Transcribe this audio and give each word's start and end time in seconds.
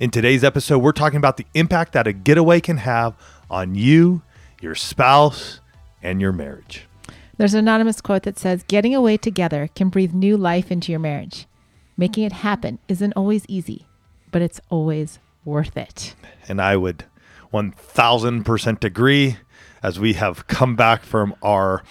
In 0.00 0.10
today's 0.10 0.44
episode, 0.44 0.78
we're 0.78 0.92
talking 0.92 1.16
about 1.16 1.38
the 1.38 1.46
impact 1.54 1.92
that 1.94 2.06
a 2.06 2.12
getaway 2.12 2.60
can 2.60 2.76
have 2.76 3.16
on 3.50 3.74
you, 3.74 4.22
your 4.60 4.76
spouse, 4.76 5.58
and 6.00 6.20
your 6.20 6.30
marriage. 6.30 6.86
There's 7.36 7.52
an 7.54 7.58
anonymous 7.58 8.00
quote 8.00 8.22
that 8.22 8.38
says, 8.38 8.62
Getting 8.68 8.94
away 8.94 9.16
together 9.16 9.68
can 9.74 9.88
breathe 9.88 10.14
new 10.14 10.36
life 10.36 10.70
into 10.70 10.92
your 10.92 11.00
marriage. 11.00 11.46
Making 11.96 12.22
it 12.22 12.32
happen 12.32 12.78
isn't 12.86 13.12
always 13.14 13.44
easy, 13.48 13.86
but 14.30 14.40
it's 14.40 14.60
always 14.68 15.18
worth 15.44 15.76
it. 15.76 16.14
And 16.46 16.62
I 16.62 16.76
would 16.76 17.04
1000% 17.52 18.84
agree 18.84 19.38
as 19.82 19.98
we 19.98 20.12
have 20.12 20.46
come 20.46 20.76
back 20.76 21.02
from 21.02 21.34
our 21.42 21.82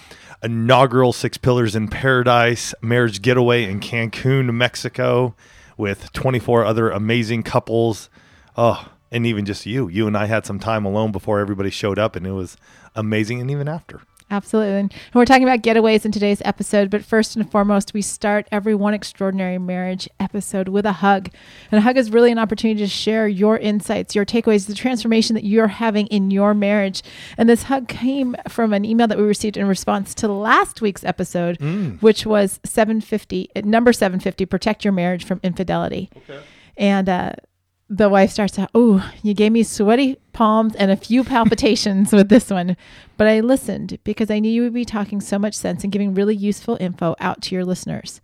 inaugural 0.42 1.12
Six 1.12 1.36
Pillars 1.36 1.76
in 1.76 1.88
Paradise 1.88 2.74
marriage 2.80 3.20
getaway 3.20 3.64
in 3.64 3.80
Cancun, 3.80 4.54
Mexico 4.54 5.34
with 5.78 6.12
24 6.12 6.64
other 6.64 6.90
amazing 6.90 7.42
couples. 7.44 8.10
Oh, 8.56 8.92
and 9.10 9.24
even 9.24 9.46
just 9.46 9.64
you. 9.64 9.88
You 9.88 10.06
and 10.06 10.16
I 10.16 10.26
had 10.26 10.44
some 10.44 10.58
time 10.58 10.84
alone 10.84 11.12
before 11.12 11.40
everybody 11.40 11.70
showed 11.70 11.98
up, 11.98 12.14
and 12.14 12.26
it 12.26 12.32
was 12.32 12.58
amazing, 12.94 13.40
and 13.40 13.50
even 13.50 13.68
after. 13.68 14.02
Absolutely. 14.30 14.80
And 14.80 14.94
we're 15.14 15.24
talking 15.24 15.44
about 15.44 15.62
getaways 15.62 16.04
in 16.04 16.12
today's 16.12 16.42
episode. 16.44 16.90
But 16.90 17.02
first 17.02 17.34
and 17.34 17.50
foremost, 17.50 17.94
we 17.94 18.02
start 18.02 18.46
every 18.52 18.74
One 18.74 18.92
Extraordinary 18.92 19.58
Marriage 19.58 20.08
episode 20.20 20.68
with 20.68 20.84
a 20.84 20.92
hug. 20.92 21.30
And 21.70 21.78
a 21.78 21.82
hug 21.82 21.96
is 21.96 22.10
really 22.10 22.30
an 22.30 22.38
opportunity 22.38 22.80
to 22.80 22.88
share 22.88 23.26
your 23.26 23.56
insights, 23.56 24.14
your 24.14 24.26
takeaways, 24.26 24.66
the 24.66 24.74
transformation 24.74 25.34
that 25.34 25.44
you're 25.44 25.68
having 25.68 26.06
in 26.08 26.30
your 26.30 26.52
marriage. 26.52 27.02
And 27.38 27.48
this 27.48 27.64
hug 27.64 27.88
came 27.88 28.36
from 28.48 28.74
an 28.74 28.84
email 28.84 29.06
that 29.06 29.16
we 29.16 29.24
received 29.24 29.56
in 29.56 29.66
response 29.66 30.14
to 30.16 30.28
last 30.28 30.82
week's 30.82 31.04
episode, 31.04 31.58
mm. 31.58 32.00
which 32.02 32.26
was 32.26 32.60
750, 32.64 33.50
number 33.64 33.94
750, 33.94 34.44
Protect 34.44 34.84
Your 34.84 34.92
Marriage 34.92 35.24
from 35.24 35.40
Infidelity. 35.42 36.10
Okay. 36.16 36.40
And 36.76 37.08
uh, 37.08 37.32
the 37.90 38.08
wife 38.08 38.30
starts 38.30 38.58
out, 38.58 38.70
Oh, 38.74 39.10
you 39.22 39.34
gave 39.34 39.52
me 39.52 39.62
sweaty 39.62 40.16
palms 40.32 40.74
and 40.76 40.90
a 40.90 40.96
few 40.96 41.24
palpitations 41.24 42.12
with 42.12 42.28
this 42.28 42.50
one. 42.50 42.76
But 43.16 43.26
I 43.26 43.40
listened 43.40 43.98
because 44.04 44.30
I 44.30 44.38
knew 44.38 44.50
you 44.50 44.62
would 44.62 44.74
be 44.74 44.84
talking 44.84 45.20
so 45.20 45.38
much 45.38 45.54
sense 45.54 45.82
and 45.82 45.92
giving 45.92 46.14
really 46.14 46.36
useful 46.36 46.76
info 46.80 47.16
out 47.18 47.42
to 47.42 47.54
your 47.54 47.64
listeners. 47.64 48.20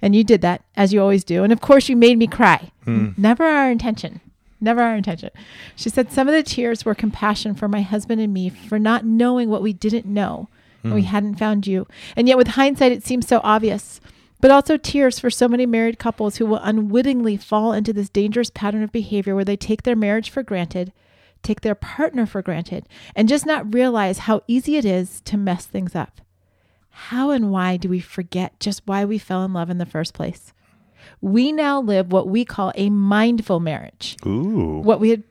And 0.00 0.14
you 0.14 0.22
did 0.22 0.42
that, 0.42 0.62
as 0.76 0.92
you 0.92 1.00
always 1.00 1.24
do. 1.24 1.42
And 1.42 1.52
of 1.52 1.60
course, 1.60 1.88
you 1.88 1.96
made 1.96 2.18
me 2.18 2.26
cry. 2.26 2.70
Hmm. 2.84 3.08
Never 3.16 3.44
our 3.44 3.70
intention. 3.70 4.20
Never 4.60 4.80
our 4.82 4.94
intention. 4.94 5.30
She 5.74 5.88
said, 5.88 6.12
Some 6.12 6.28
of 6.28 6.34
the 6.34 6.42
tears 6.42 6.84
were 6.84 6.94
compassion 6.94 7.54
for 7.54 7.68
my 7.68 7.80
husband 7.80 8.20
and 8.20 8.32
me 8.32 8.48
for 8.50 8.78
not 8.78 9.04
knowing 9.04 9.48
what 9.48 9.62
we 9.62 9.72
didn't 9.72 10.06
know. 10.06 10.48
Hmm. 10.82 10.88
And 10.88 10.94
we 10.94 11.02
hadn't 11.02 11.36
found 11.36 11.66
you. 11.66 11.88
And 12.14 12.28
yet, 12.28 12.36
with 12.36 12.48
hindsight, 12.48 12.92
it 12.92 13.04
seems 13.04 13.26
so 13.26 13.40
obvious 13.42 14.00
but 14.40 14.50
also 14.50 14.76
tears 14.76 15.18
for 15.18 15.30
so 15.30 15.48
many 15.48 15.66
married 15.66 15.98
couples 15.98 16.36
who 16.36 16.46
will 16.46 16.60
unwittingly 16.62 17.36
fall 17.36 17.72
into 17.72 17.92
this 17.92 18.08
dangerous 18.08 18.50
pattern 18.50 18.82
of 18.82 18.92
behavior 18.92 19.34
where 19.34 19.44
they 19.44 19.56
take 19.56 19.82
their 19.82 19.96
marriage 19.96 20.30
for 20.30 20.42
granted, 20.42 20.92
take 21.42 21.60
their 21.62 21.74
partner 21.74 22.26
for 22.26 22.42
granted, 22.42 22.88
and 23.14 23.28
just 23.28 23.46
not 23.46 23.74
realize 23.74 24.18
how 24.18 24.42
easy 24.46 24.76
it 24.76 24.84
is 24.84 25.20
to 25.22 25.36
mess 25.36 25.66
things 25.66 25.94
up. 25.94 26.20
How 26.90 27.30
and 27.30 27.50
why 27.50 27.76
do 27.76 27.88
we 27.88 28.00
forget 28.00 28.58
just 28.58 28.82
why 28.84 29.04
we 29.04 29.18
fell 29.18 29.44
in 29.44 29.52
love 29.52 29.70
in 29.70 29.78
the 29.78 29.86
first 29.86 30.14
place? 30.14 30.52
We 31.20 31.52
now 31.52 31.80
live 31.80 32.12
what 32.12 32.28
we 32.28 32.44
call 32.44 32.72
a 32.74 32.90
mindful 32.90 33.60
marriage. 33.60 34.16
Ooh. 34.26 34.80
What 34.82 35.00
we 35.00 35.10
had 35.10 35.22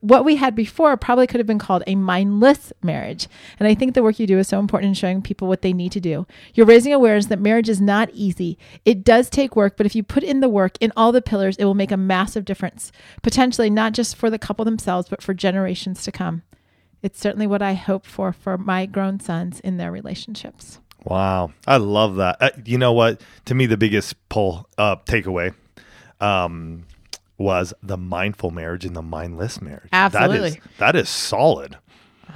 what 0.00 0.24
we 0.24 0.36
had 0.36 0.54
before 0.54 0.96
probably 0.96 1.26
could 1.26 1.38
have 1.38 1.46
been 1.46 1.58
called 1.58 1.82
a 1.86 1.94
mindless 1.94 2.72
marriage. 2.82 3.28
And 3.58 3.68
I 3.68 3.74
think 3.74 3.94
the 3.94 4.02
work 4.02 4.18
you 4.18 4.26
do 4.26 4.38
is 4.38 4.48
so 4.48 4.58
important 4.58 4.88
in 4.88 4.94
showing 4.94 5.22
people 5.22 5.48
what 5.48 5.62
they 5.62 5.72
need 5.72 5.92
to 5.92 6.00
do. 6.00 6.26
You're 6.54 6.66
raising 6.66 6.92
awareness 6.92 7.26
that 7.26 7.40
marriage 7.40 7.68
is 7.68 7.80
not 7.80 8.10
easy. 8.12 8.58
It 8.84 9.04
does 9.04 9.28
take 9.28 9.54
work, 9.54 9.76
but 9.76 9.86
if 9.86 9.94
you 9.94 10.02
put 10.02 10.22
in 10.22 10.40
the 10.40 10.48
work 10.48 10.76
in 10.80 10.92
all 10.96 11.12
the 11.12 11.22
pillars, 11.22 11.56
it 11.56 11.64
will 11.64 11.74
make 11.74 11.92
a 11.92 11.96
massive 11.96 12.44
difference, 12.44 12.90
potentially 13.22 13.70
not 13.70 13.92
just 13.92 14.16
for 14.16 14.30
the 14.30 14.38
couple 14.38 14.64
themselves, 14.64 15.08
but 15.08 15.22
for 15.22 15.34
generations 15.34 16.02
to 16.04 16.12
come. 16.12 16.42
It's 17.02 17.20
certainly 17.20 17.46
what 17.46 17.62
I 17.62 17.74
hope 17.74 18.06
for 18.06 18.32
for 18.32 18.56
my 18.56 18.86
grown 18.86 19.20
sons 19.20 19.60
in 19.60 19.76
their 19.76 19.92
relationships. 19.92 20.80
Wow. 21.04 21.52
I 21.66 21.76
love 21.76 22.16
that. 22.16 22.36
Uh, 22.40 22.50
you 22.64 22.78
know 22.78 22.92
what? 22.92 23.20
To 23.44 23.54
me, 23.54 23.66
the 23.66 23.76
biggest 23.76 24.16
pull 24.28 24.68
uh, 24.76 24.96
takeaway 24.96 25.54
um, 26.20 26.84
was 27.38 27.74
the 27.82 27.96
mindful 27.96 28.50
marriage 28.50 28.84
and 28.84 28.96
the 28.96 29.02
mindless 29.02 29.60
marriage. 29.60 29.88
Absolutely. 29.92 30.50
That 30.50 30.56
is, 30.56 30.78
that 30.78 30.96
is 30.96 31.08
solid. 31.08 31.76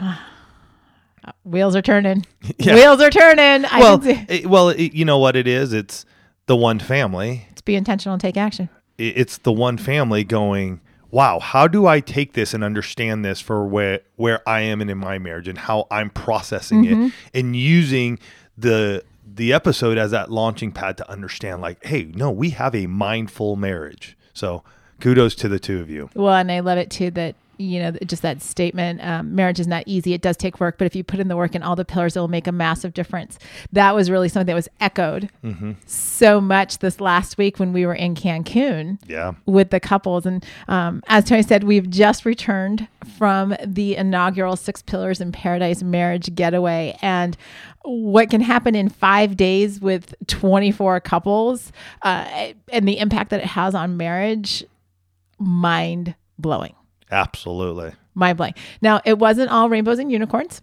Wheels 1.44 1.76
are 1.76 1.82
turning. 1.82 2.26
Yeah. 2.58 2.74
Wheels 2.74 3.00
are 3.00 3.10
turning. 3.10 3.64
I 3.64 3.80
well, 3.80 4.00
it, 4.04 4.46
well, 4.46 4.68
it, 4.70 4.92
you 4.92 5.04
know 5.04 5.18
what 5.18 5.34
it 5.34 5.46
is? 5.46 5.72
It's 5.72 6.04
the 6.46 6.56
one 6.56 6.78
family. 6.78 7.46
It's 7.50 7.62
be 7.62 7.74
intentional 7.74 8.12
and 8.14 8.20
take 8.20 8.36
action. 8.36 8.68
It, 8.98 9.16
it's 9.16 9.38
the 9.38 9.52
one 9.52 9.78
family 9.78 10.24
going, 10.24 10.80
wow, 11.10 11.38
how 11.38 11.66
do 11.68 11.86
I 11.86 12.00
take 12.00 12.34
this 12.34 12.52
and 12.52 12.62
understand 12.62 13.24
this 13.24 13.40
for 13.40 13.66
where 13.66 14.00
where 14.16 14.46
I 14.48 14.60
am 14.60 14.80
and 14.80 14.90
in 14.90 14.98
my 14.98 15.18
marriage 15.18 15.48
and 15.48 15.56
how 15.56 15.86
I'm 15.90 16.10
processing 16.10 16.84
mm-hmm. 16.84 17.02
it 17.04 17.12
and 17.32 17.56
using 17.56 18.18
the 18.58 19.04
the 19.26 19.52
episode 19.52 19.96
as 19.96 20.10
that 20.10 20.30
launching 20.30 20.72
pad 20.72 20.96
to 20.98 21.10
understand 21.10 21.62
like, 21.62 21.84
hey, 21.84 22.04
no, 22.14 22.30
we 22.30 22.50
have 22.50 22.74
a 22.74 22.86
mindful 22.86 23.56
marriage. 23.56 24.16
So 24.34 24.64
kudos 25.00 25.34
to 25.36 25.48
the 25.48 25.58
two 25.58 25.80
of 25.80 25.90
you. 25.90 26.10
Well, 26.14 26.34
and 26.34 26.50
I 26.50 26.60
love 26.60 26.78
it 26.78 26.90
too 26.90 27.10
that 27.12 27.34
you 27.60 27.78
know 27.78 27.92
just 28.06 28.22
that 28.22 28.40
statement 28.40 29.04
um, 29.04 29.34
marriage 29.34 29.60
is 29.60 29.66
not 29.66 29.84
easy. 29.86 30.14
It 30.14 30.22
does 30.22 30.36
take 30.36 30.60
work 30.60 30.78
but 30.78 30.86
if 30.86 30.96
you 30.96 31.04
put 31.04 31.20
in 31.20 31.28
the 31.28 31.36
work 31.36 31.54
in 31.54 31.62
all 31.62 31.76
the 31.76 31.84
pillars 31.84 32.16
it 32.16 32.20
will 32.20 32.28
make 32.28 32.46
a 32.46 32.52
massive 32.52 32.94
difference. 32.94 33.38
That 33.72 33.94
was 33.94 34.10
really 34.10 34.28
something 34.28 34.46
that 34.46 34.54
was 34.54 34.68
echoed 34.80 35.30
mm-hmm. 35.44 35.72
so 35.84 36.40
much 36.40 36.78
this 36.78 37.00
last 37.00 37.36
week 37.36 37.58
when 37.58 37.72
we 37.72 37.84
were 37.84 37.94
in 37.94 38.14
cancun 38.14 38.98
yeah. 39.06 39.32
with 39.44 39.70
the 39.70 39.80
couples. 39.80 40.24
And 40.24 40.44
um, 40.68 41.02
as 41.08 41.24
tony 41.24 41.42
said 41.42 41.64
we've 41.64 41.88
just 41.90 42.24
returned 42.24 42.88
from 43.18 43.54
the 43.64 43.96
inaugural 43.96 44.56
six 44.56 44.80
pillars 44.80 45.20
in 45.20 45.30
paradise 45.30 45.82
marriage 45.82 46.34
getaway. 46.34 46.96
And 47.02 47.36
what 47.82 48.30
can 48.30 48.40
happen 48.40 48.74
in 48.74 48.88
five 48.88 49.36
days 49.36 49.80
with 49.80 50.14
24 50.26 51.00
couples 51.00 51.72
uh, 52.02 52.52
and 52.72 52.88
the 52.88 52.98
impact 52.98 53.30
that 53.30 53.40
it 53.40 53.46
has 53.46 53.74
on 53.74 53.96
marriage 53.96 54.64
mind 55.40 56.14
blowing. 56.38 56.74
Absolutely. 57.10 57.92
Mind 58.14 58.36
blowing. 58.36 58.54
Now, 58.80 59.00
it 59.04 59.18
wasn't 59.18 59.50
all 59.50 59.68
rainbows 59.68 59.98
and 59.98 60.12
unicorns. 60.12 60.62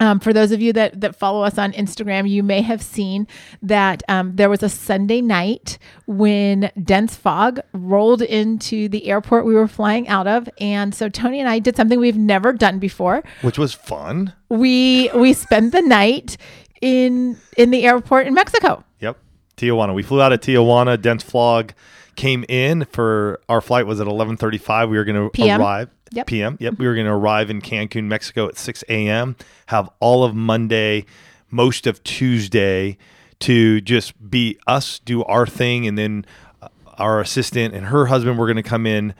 Um, 0.00 0.18
for 0.18 0.32
those 0.32 0.50
of 0.50 0.62
you 0.62 0.72
that, 0.72 1.02
that 1.02 1.14
follow 1.14 1.42
us 1.42 1.58
on 1.58 1.72
Instagram, 1.72 2.28
you 2.28 2.42
may 2.42 2.62
have 2.62 2.80
seen 2.80 3.26
that 3.60 4.02
um, 4.08 4.34
there 4.34 4.48
was 4.48 4.62
a 4.62 4.68
Sunday 4.70 5.20
night 5.20 5.78
when 6.06 6.70
dense 6.82 7.16
fog 7.16 7.60
rolled 7.74 8.22
into 8.22 8.88
the 8.88 9.08
airport 9.08 9.44
we 9.44 9.54
were 9.54 9.68
flying 9.68 10.08
out 10.08 10.26
of, 10.26 10.48
and 10.58 10.94
so 10.94 11.10
Tony 11.10 11.38
and 11.38 11.50
I 11.50 11.58
did 11.58 11.76
something 11.76 12.00
we've 12.00 12.16
never 12.16 12.54
done 12.54 12.78
before, 12.78 13.22
which 13.42 13.58
was 13.58 13.74
fun. 13.74 14.32
We 14.48 15.10
we 15.14 15.34
spent 15.34 15.72
the 15.72 15.82
night 15.82 16.38
in 16.80 17.36
in 17.58 17.70
the 17.70 17.84
airport 17.84 18.26
in 18.26 18.32
Mexico. 18.32 18.82
Yep, 19.00 19.18
Tijuana. 19.58 19.94
We 19.94 20.02
flew 20.02 20.22
out 20.22 20.32
of 20.32 20.40
Tijuana, 20.40 20.98
dense 21.00 21.22
fog 21.22 21.74
came 22.20 22.44
in 22.50 22.84
for 22.84 23.40
our 23.48 23.62
flight 23.62 23.86
was 23.86 23.98
at 23.98 24.06
11:35. 24.06 24.90
We 24.90 24.98
were 24.98 25.04
going 25.04 25.30
to 25.30 25.56
arrive 25.58 25.88
yep. 26.12 26.26
p.m. 26.26 26.58
Yep, 26.60 26.78
we 26.78 26.86
were 26.86 26.94
going 26.94 27.06
to 27.06 27.12
arrive 27.12 27.48
in 27.48 27.62
Cancun, 27.62 28.04
Mexico 28.04 28.46
at 28.46 28.58
6 28.58 28.84
a.m. 28.90 29.36
Have 29.66 29.88
all 30.00 30.22
of 30.22 30.34
Monday, 30.34 31.06
most 31.50 31.86
of 31.86 32.04
Tuesday 32.04 32.98
to 33.40 33.80
just 33.80 34.30
be 34.30 34.58
us, 34.66 34.98
do 34.98 35.24
our 35.24 35.46
thing, 35.46 35.86
and 35.86 35.96
then 35.96 36.26
uh, 36.60 36.68
our 36.98 37.20
assistant 37.20 37.74
and 37.74 37.86
her 37.86 38.06
husband 38.06 38.38
were 38.38 38.46
going 38.46 38.56
to 38.56 38.62
come 38.62 38.86
in 38.86 39.14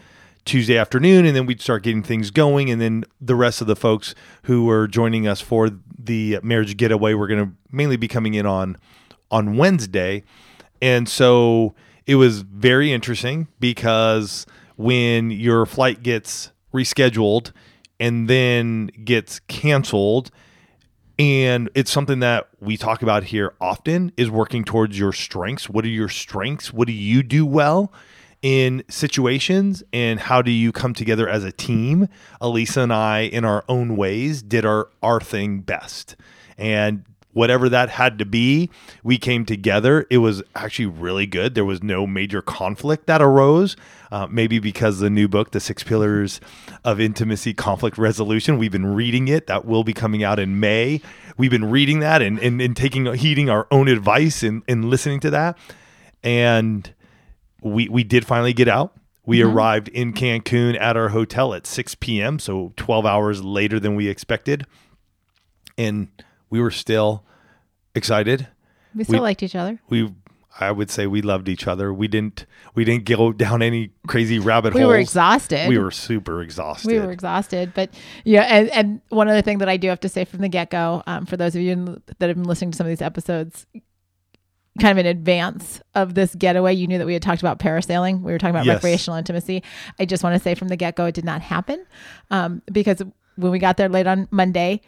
Tuesday 0.44 0.76
afternoon, 0.76 1.24
and 1.24 1.34
then 1.34 1.46
we'd 1.46 1.62
start 1.62 1.82
getting 1.82 2.02
things 2.02 2.30
going, 2.30 2.70
and 2.70 2.82
then 2.82 3.04
the 3.18 3.34
rest 3.34 3.62
of 3.62 3.66
the 3.66 3.76
folks 3.76 4.14
who 4.42 4.66
were 4.66 4.86
joining 4.86 5.26
us 5.26 5.40
for 5.40 5.70
the 5.98 6.38
marriage 6.42 6.76
getaway 6.76 7.14
were 7.14 7.26
going 7.26 7.46
to 7.46 7.52
mainly 7.72 7.96
be 7.96 8.08
coming 8.08 8.34
in 8.34 8.44
on 8.44 8.76
on 9.30 9.56
Wednesday, 9.56 10.22
and 10.82 11.08
so 11.08 11.74
it 12.10 12.16
was 12.16 12.42
very 12.42 12.92
interesting 12.92 13.46
because 13.60 14.44
when 14.74 15.30
your 15.30 15.64
flight 15.64 16.02
gets 16.02 16.50
rescheduled 16.74 17.52
and 18.00 18.28
then 18.28 18.88
gets 19.04 19.38
canceled 19.46 20.32
and 21.20 21.70
it's 21.76 21.88
something 21.88 22.18
that 22.18 22.48
we 22.58 22.76
talk 22.76 23.02
about 23.02 23.22
here 23.22 23.54
often 23.60 24.10
is 24.16 24.28
working 24.28 24.64
towards 24.64 24.98
your 24.98 25.12
strengths 25.12 25.70
what 25.70 25.84
are 25.84 25.88
your 25.88 26.08
strengths 26.08 26.72
what 26.72 26.88
do 26.88 26.92
you 26.92 27.22
do 27.22 27.46
well 27.46 27.92
in 28.42 28.82
situations 28.88 29.84
and 29.92 30.18
how 30.18 30.42
do 30.42 30.50
you 30.50 30.72
come 30.72 30.94
together 30.94 31.28
as 31.28 31.44
a 31.44 31.52
team. 31.52 32.08
Alisa 32.40 32.78
and 32.78 32.92
I, 32.92 33.20
in 33.20 33.44
our 33.44 33.64
own 33.68 33.96
ways, 33.96 34.42
did 34.42 34.64
our, 34.64 34.88
our 35.02 35.20
thing 35.20 35.60
best. 35.60 36.16
And 36.56 37.04
whatever 37.40 37.70
that 37.70 37.88
had 37.88 38.18
to 38.18 38.26
be, 38.26 38.68
we 39.02 39.16
came 39.16 39.46
together. 39.46 40.06
It 40.10 40.18
was 40.18 40.42
actually 40.54 40.84
really 40.84 41.24
good. 41.24 41.54
There 41.54 41.64
was 41.64 41.82
no 41.82 42.06
major 42.06 42.42
conflict 42.42 43.06
that 43.06 43.22
arose. 43.22 43.76
Uh, 44.12 44.26
maybe 44.30 44.58
because 44.58 44.98
the 44.98 45.08
new 45.08 45.26
book, 45.26 45.52
The 45.52 45.58
Six 45.60 45.82
Pillars 45.82 46.38
of 46.84 47.00
Intimacy 47.00 47.54
Conflict 47.54 47.96
Resolution, 47.96 48.58
we've 48.58 48.70
been 48.70 48.94
reading 48.94 49.26
it. 49.28 49.46
That 49.46 49.64
will 49.64 49.84
be 49.84 49.94
coming 49.94 50.22
out 50.22 50.38
in 50.38 50.60
May. 50.60 51.00
We've 51.38 51.50
been 51.50 51.70
reading 51.70 52.00
that 52.00 52.20
and, 52.20 52.38
and, 52.40 52.60
and 52.60 52.76
taking, 52.76 53.06
heeding 53.14 53.48
our 53.48 53.66
own 53.70 53.88
advice 53.88 54.42
and, 54.42 54.62
and 54.68 54.84
listening 54.84 55.20
to 55.20 55.30
that. 55.30 55.56
And 56.22 56.92
we, 57.62 57.88
we 57.88 58.04
did 58.04 58.26
finally 58.26 58.52
get 58.52 58.68
out. 58.68 58.92
We 59.24 59.38
Mm-hmm. 59.38 59.56
arrived 59.56 59.88
in 59.88 60.12
Cancun 60.12 60.78
at 60.78 60.94
our 60.94 61.08
hotel 61.08 61.54
at 61.54 61.66
6 61.66 61.94
p.m., 61.94 62.38
so 62.38 62.74
12 62.76 63.06
hours 63.06 63.42
later 63.42 63.80
than 63.80 63.94
we 63.94 64.08
expected. 64.08 64.66
And 65.78 66.08
we 66.50 66.60
were 66.60 66.72
still 66.72 67.24
excited. 67.94 68.48
We 68.94 69.04
still 69.04 69.14
We- 69.16 69.20
liked 69.20 69.42
each 69.42 69.56
other. 69.56 69.80
We 69.88 70.12
I 70.58 70.72
would 70.72 70.90
say 70.90 71.06
we 71.06 71.22
loved 71.22 71.48
each 71.48 71.68
other. 71.68 71.94
We 71.94 72.08
didn't 72.08 72.44
we 72.74 72.84
didn't 72.84 73.04
go 73.04 73.32
down 73.32 73.62
any 73.62 73.92
crazy 74.08 74.38
rabbit 74.40 74.74
We 74.74 74.80
holes. 74.80 74.88
We 74.90 74.94
were 74.96 75.00
exhausted. 75.00 75.68
We 75.68 75.78
were 75.78 75.92
super 75.92 76.42
exhausted. 76.42 76.90
we 76.90 76.98
were 76.98 77.12
exhausted 77.12 77.72
but 77.74 77.90
yeah 78.24 78.42
and, 78.42 78.68
and 78.70 79.00
one 79.10 79.28
other 79.28 79.42
thing 79.42 79.58
that 79.58 79.68
i 79.68 79.76
do 79.76 79.88
have 79.88 80.00
to 80.00 80.08
say 80.08 80.24
from 80.24 80.40
the 80.40 80.48
get-go 80.48 81.02
um, 81.06 81.24
for 81.24 81.36
those 81.36 81.54
of 81.54 81.62
you 81.62 81.72
in- 81.72 82.02
that 82.18 82.26
have 82.28 82.36
been 82.36 82.44
listening 82.44 82.72
to 82.72 82.76
some 82.76 82.86
of 82.86 82.90
these 82.90 83.00
episodes 83.02 83.64
kind 84.80 84.92
of 84.98 84.98
in 84.98 85.06
advance 85.06 85.80
of 85.94 86.14
this 86.14 86.34
getaway 86.34 86.74
you 86.74 86.86
knew 86.86 86.98
that 86.98 87.06
we 87.06 87.12
had 87.12 87.22
talked 87.22 87.40
about 87.42 87.58
parasailing 87.60 88.20
we 88.22 88.32
were 88.32 88.38
talking 88.38 88.54
about 88.54 88.66
Yes. 88.66 88.76
recreational 88.76 89.16
intimacy 89.18 89.62
i 90.00 90.04
just 90.04 90.22
want 90.24 90.34
to 90.34 90.40
say 90.42 90.54
from 90.54 90.68
the 90.68 90.76
get-go 90.76 91.06
it 91.06 91.14
did 91.14 91.24
not 91.24 91.42
happen 91.42 91.84
um, 92.30 92.60
because 92.72 93.02
when 93.36 93.52
we 93.52 93.58
got 93.60 93.76
there 93.76 93.88
late 93.88 94.06
on 94.06 94.26
monday 94.30 94.80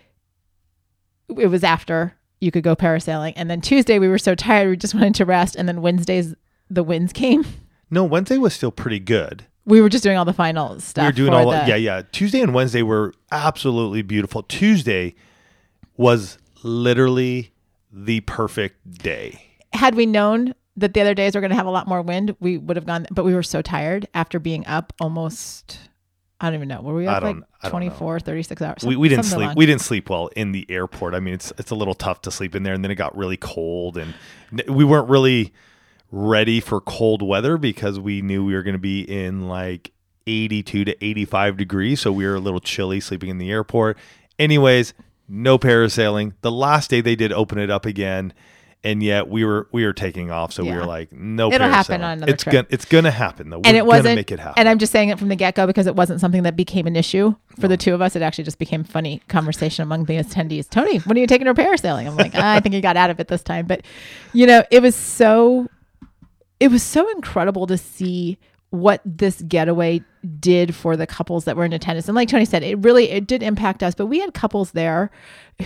it 1.38 1.46
was 1.46 1.62
after 1.64 2.14
you 2.42 2.50
could 2.50 2.64
go 2.64 2.74
parasailing 2.76 3.32
and 3.36 3.48
then 3.50 3.60
tuesday 3.60 3.98
we 3.98 4.08
were 4.08 4.18
so 4.18 4.34
tired 4.34 4.68
we 4.68 4.76
just 4.76 4.94
wanted 4.96 5.14
to 5.14 5.24
rest 5.24 5.54
and 5.56 5.68
then 5.68 5.80
wednesdays 5.82 6.34
the 6.68 6.82
winds 6.82 7.12
came 7.12 7.44
No, 7.90 8.04
Wednesday 8.04 8.38
was 8.38 8.54
still 8.54 8.70
pretty 8.72 9.00
good. 9.00 9.44
we 9.66 9.82
were 9.82 9.90
just 9.90 10.02
doing 10.02 10.16
all 10.16 10.24
the 10.24 10.32
final 10.32 10.80
stuff 10.80 11.02
we 11.02 11.08
were 11.08 11.12
doing 11.12 11.34
all 11.34 11.50
the, 11.50 11.64
yeah, 11.68 11.76
yeah. 11.76 12.00
Tuesday 12.10 12.40
and 12.40 12.54
Wednesday 12.54 12.80
were 12.80 13.12
absolutely 13.30 14.00
beautiful. 14.00 14.42
Tuesday 14.44 15.14
was 15.98 16.38
literally 16.62 17.52
the 17.92 18.20
perfect 18.20 18.90
day. 18.94 19.44
had 19.74 19.94
we 19.94 20.06
known 20.06 20.54
that 20.78 20.94
the 20.94 21.02
other 21.02 21.12
days 21.12 21.34
were 21.34 21.42
going 21.42 21.50
to 21.50 21.54
have 21.56 21.66
a 21.66 21.70
lot 21.70 21.86
more 21.86 22.00
wind, 22.00 22.34
we 22.40 22.56
would 22.56 22.76
have 22.78 22.86
gone. 22.86 23.06
But 23.10 23.26
we 23.26 23.34
were 23.34 23.42
so 23.42 23.60
tired 23.60 24.08
after 24.14 24.38
being 24.38 24.66
up 24.66 24.94
almost. 24.98 25.78
I 26.42 26.46
don't 26.46 26.56
even 26.56 26.68
know. 26.68 26.80
Were 26.80 26.94
we 26.94 27.06
up 27.06 27.22
like 27.22 27.36
I 27.62 27.68
24, 27.70 28.18
36 28.18 28.62
hours? 28.62 28.84
we, 28.84 28.96
we 28.96 29.08
didn't 29.08 29.24
sleep. 29.24 29.52
We 29.56 29.64
didn't 29.64 29.80
sleep 29.80 30.10
well 30.10 30.26
in 30.34 30.50
the 30.50 30.66
airport. 30.68 31.14
I 31.14 31.20
mean, 31.20 31.34
it's 31.34 31.52
it's 31.56 31.70
a 31.70 31.76
little 31.76 31.94
tough 31.94 32.20
to 32.22 32.32
sleep 32.32 32.56
in 32.56 32.64
there, 32.64 32.74
and 32.74 32.82
then 32.82 32.90
it 32.90 32.96
got 32.96 33.16
really 33.16 33.36
cold, 33.36 33.96
and 33.96 34.12
we 34.68 34.84
weren't 34.84 35.08
really 35.08 35.52
ready 36.10 36.60
for 36.60 36.80
cold 36.80 37.22
weather 37.22 37.56
because 37.56 37.98
we 38.00 38.20
knew 38.22 38.44
we 38.44 38.54
were 38.54 38.64
going 38.64 38.74
to 38.74 38.78
be 38.78 39.02
in 39.02 39.48
like 39.48 39.92
82 40.26 40.84
to 40.84 41.04
85 41.04 41.56
degrees, 41.56 42.00
so 42.00 42.12
we 42.12 42.26
were 42.26 42.34
a 42.34 42.40
little 42.40 42.60
chilly 42.60 42.98
sleeping 42.98 43.30
in 43.30 43.38
the 43.38 43.50
airport. 43.50 43.96
Anyways, 44.38 44.94
no 45.28 45.58
parasailing. 45.58 46.34
The 46.40 46.50
last 46.50 46.90
day 46.90 47.00
they 47.00 47.14
did 47.14 47.32
open 47.32 47.58
it 47.58 47.70
up 47.70 47.86
again. 47.86 48.32
And 48.84 49.00
yet 49.00 49.28
we 49.28 49.44
were 49.44 49.68
we 49.70 49.84
were 49.84 49.92
taking 49.92 50.32
off, 50.32 50.52
so 50.52 50.64
we 50.64 50.72
were 50.72 50.84
like, 50.84 51.12
no. 51.12 51.52
It'll 51.52 51.68
happen 51.68 52.02
on 52.02 52.18
another 52.18 52.32
It's 52.32 52.42
trip. 52.42 52.52
gonna 52.52 52.66
it's 52.68 52.84
gonna 52.84 53.12
happen 53.12 53.48
though. 53.50 53.58
We're 53.58 53.62
and 53.66 53.76
it 53.76 53.80
gonna 53.80 53.88
wasn't. 53.88 54.16
make 54.16 54.32
it 54.32 54.40
happen. 54.40 54.54
And 54.58 54.68
I'm 54.68 54.78
just 54.80 54.90
saying 54.90 55.10
it 55.10 55.20
from 55.20 55.28
the 55.28 55.36
get 55.36 55.54
go 55.54 55.68
because 55.68 55.86
it 55.86 55.94
wasn't 55.94 56.20
something 56.20 56.42
that 56.42 56.56
became 56.56 56.88
an 56.88 56.96
issue 56.96 57.32
for 57.60 57.68
the 57.68 57.76
two 57.76 57.94
of 57.94 58.02
us. 58.02 58.16
It 58.16 58.22
actually 58.22 58.42
just 58.42 58.58
became 58.58 58.82
funny 58.82 59.22
conversation 59.28 59.84
among 59.84 60.06
the 60.06 60.14
attendees. 60.16 60.68
Tony, 60.68 60.98
when 60.98 61.16
are 61.16 61.20
you 61.20 61.28
taking 61.28 61.46
her 61.46 61.54
parasailing? 61.54 62.08
I'm 62.08 62.16
like, 62.16 62.32
"Ah, 62.34 62.54
I 62.54 62.60
think 62.60 62.74
you 62.74 62.80
got 62.80 62.96
out 62.96 63.10
of 63.10 63.20
it 63.20 63.28
this 63.28 63.42
time. 63.44 63.66
But 63.66 63.82
you 64.32 64.46
know, 64.48 64.64
it 64.72 64.82
was 64.82 64.96
so 64.96 65.68
it 66.58 66.68
was 66.72 66.82
so 66.82 67.08
incredible 67.12 67.68
to 67.68 67.78
see 67.78 68.36
what 68.70 69.00
this 69.04 69.42
getaway 69.42 70.02
did 70.40 70.74
for 70.74 70.96
the 70.96 71.06
couples 71.06 71.44
that 71.44 71.56
were 71.56 71.64
in 71.64 71.72
attendance. 71.72 72.08
And 72.08 72.16
like 72.16 72.28
Tony 72.28 72.46
said, 72.46 72.62
it 72.62 72.78
really 72.78 73.10
it 73.10 73.26
did 73.28 73.42
impact 73.44 73.82
us, 73.84 73.94
but 73.94 74.06
we 74.06 74.18
had 74.18 74.34
couples 74.34 74.72
there 74.72 75.10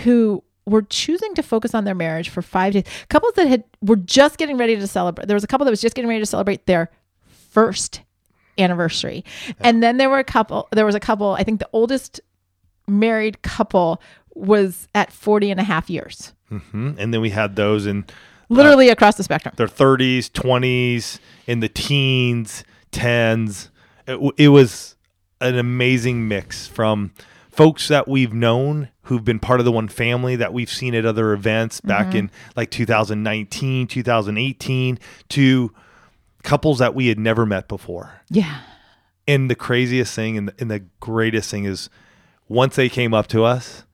who 0.03 0.43
were 0.67 0.81
choosing 0.83 1.33
to 1.35 1.41
focus 1.41 1.73
on 1.73 1.85
their 1.85 1.95
marriage 1.95 2.29
for 2.29 2.41
5 2.41 2.73
days. 2.73 2.83
Couples 3.09 3.33
that 3.35 3.47
had 3.47 3.63
were 3.81 3.95
just 3.95 4.37
getting 4.37 4.57
ready 4.57 4.75
to 4.75 4.85
celebrate. 4.87 5.27
There 5.27 5.35
was 5.35 5.43
a 5.43 5.47
couple 5.47 5.65
that 5.65 5.71
was 5.71 5.81
just 5.81 5.95
getting 5.95 6.09
ready 6.09 6.19
to 6.21 6.25
celebrate 6.25 6.65
their 6.67 6.91
first 7.51 8.01
anniversary. 8.59 9.23
And 9.59 9.81
then 9.81 9.97
there 9.97 10.09
were 10.09 10.19
a 10.19 10.23
couple 10.23 10.67
there 10.71 10.85
was 10.85 10.95
a 10.95 10.99
couple, 10.99 11.31
I 11.33 11.43
think 11.43 11.59
the 11.59 11.69
oldest 11.73 12.19
married 12.87 13.41
couple 13.41 14.01
was 14.35 14.87
at 14.93 15.11
40 15.11 15.51
and 15.51 15.59
a 15.59 15.63
half 15.63 15.89
years. 15.89 16.33
Mhm. 16.51 16.95
And 16.97 17.13
then 17.13 17.21
we 17.21 17.29
had 17.31 17.55
those 17.55 17.85
in 17.85 18.05
Literally 18.49 18.89
across 18.89 19.15
the 19.15 19.23
spectrum. 19.23 19.53
their 19.57 19.67
30s, 19.67 20.29
20s, 20.29 21.19
in 21.47 21.59
the 21.59 21.67
teens, 21.69 22.63
10s. 22.91 23.69
It, 24.07 24.33
it 24.37 24.47
was 24.49 24.95
an 25.41 25.57
amazing 25.57 26.27
mix 26.27 26.65
from 26.67 27.11
folks 27.51 27.87
that 27.89 28.07
we've 28.07 28.33
known 28.33 28.89
who've 29.07 29.23
been 29.23 29.39
part 29.39 29.59
of 29.61 29.65
the 29.65 29.71
one 29.71 29.87
family 29.87 30.35
that 30.35 30.51
we've 30.51 30.69
seen 30.69 30.93
at 30.93 31.05
other 31.05 31.31
events 31.31 31.79
back 31.79 32.07
mm-hmm. 32.07 32.17
in 32.17 32.31
like 32.57 32.69
2019, 32.69 33.87
2018 33.87 34.99
to 35.29 35.73
couples 36.43 36.79
that 36.79 36.93
we 36.93 37.07
had 37.07 37.17
never 37.17 37.45
met 37.45 37.69
before. 37.69 38.21
Yeah. 38.29 38.61
And 39.25 39.49
the 39.49 39.55
craziest 39.55 40.13
thing 40.13 40.37
and 40.37 40.49
the, 40.49 40.55
and 40.59 40.69
the 40.69 40.83
greatest 40.99 41.49
thing 41.49 41.63
is 41.63 41.89
once 42.49 42.75
they 42.75 42.89
came 42.89 43.13
up 43.13 43.27
to 43.27 43.45
us, 43.45 43.85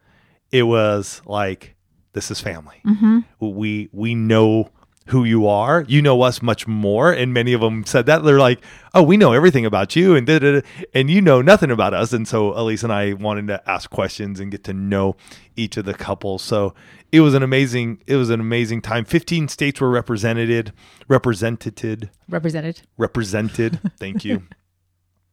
it 0.51 0.63
was 0.63 1.21
like, 1.25 1.75
this 2.13 2.31
is 2.31 2.39
family. 2.39 2.81
Mm-hmm. 2.86 3.19
We 3.39 3.89
we 3.92 4.16
know 4.16 4.69
who 5.07 5.23
you 5.23 5.47
are. 5.47 5.83
You 5.88 6.01
know 6.01 6.21
us 6.21 6.41
much 6.41 6.67
more. 6.67 7.11
And 7.11 7.33
many 7.33 7.53
of 7.53 7.61
them 7.61 7.85
said 7.85 8.05
that 8.05 8.23
they're 8.23 8.39
like, 8.39 8.63
oh, 8.94 9.03
we 9.03 9.17
know 9.17 9.33
everything 9.33 9.65
about 9.65 9.95
you, 9.95 10.15
and 10.15 10.25
da, 10.25 10.39
da, 10.39 10.59
da, 10.59 10.67
and 10.94 11.09
you 11.09 11.19
know 11.21 11.41
nothing 11.41 11.71
about 11.71 11.94
us. 11.94 12.13
And 12.13 12.27
so 12.27 12.57
Elise 12.57 12.83
and 12.83 12.94
I 12.94 13.13
wanted 13.13 13.47
to 13.47 13.69
ask 13.69 13.89
questions 13.89 14.39
and 14.39 14.51
get 14.51 14.63
to 14.65 14.73
know 14.73 15.15
each 15.55 15.77
of 15.77 15.85
the 15.85 15.94
couples. 15.94 16.41
So 16.41 16.73
it 17.11 17.21
was 17.21 17.33
an 17.33 17.44
amazing 17.44 18.01
it 18.07 18.15
was 18.15 18.29
an 18.29 18.39
amazing 18.39 18.81
time. 18.81 19.05
Fifteen 19.05 19.47
states 19.47 19.81
were 19.81 19.89
represented, 19.89 20.71
represented, 21.07 22.09
Represented. 22.29 22.81
represented. 22.97 23.79
Thank 23.99 24.23
you. 24.25 24.44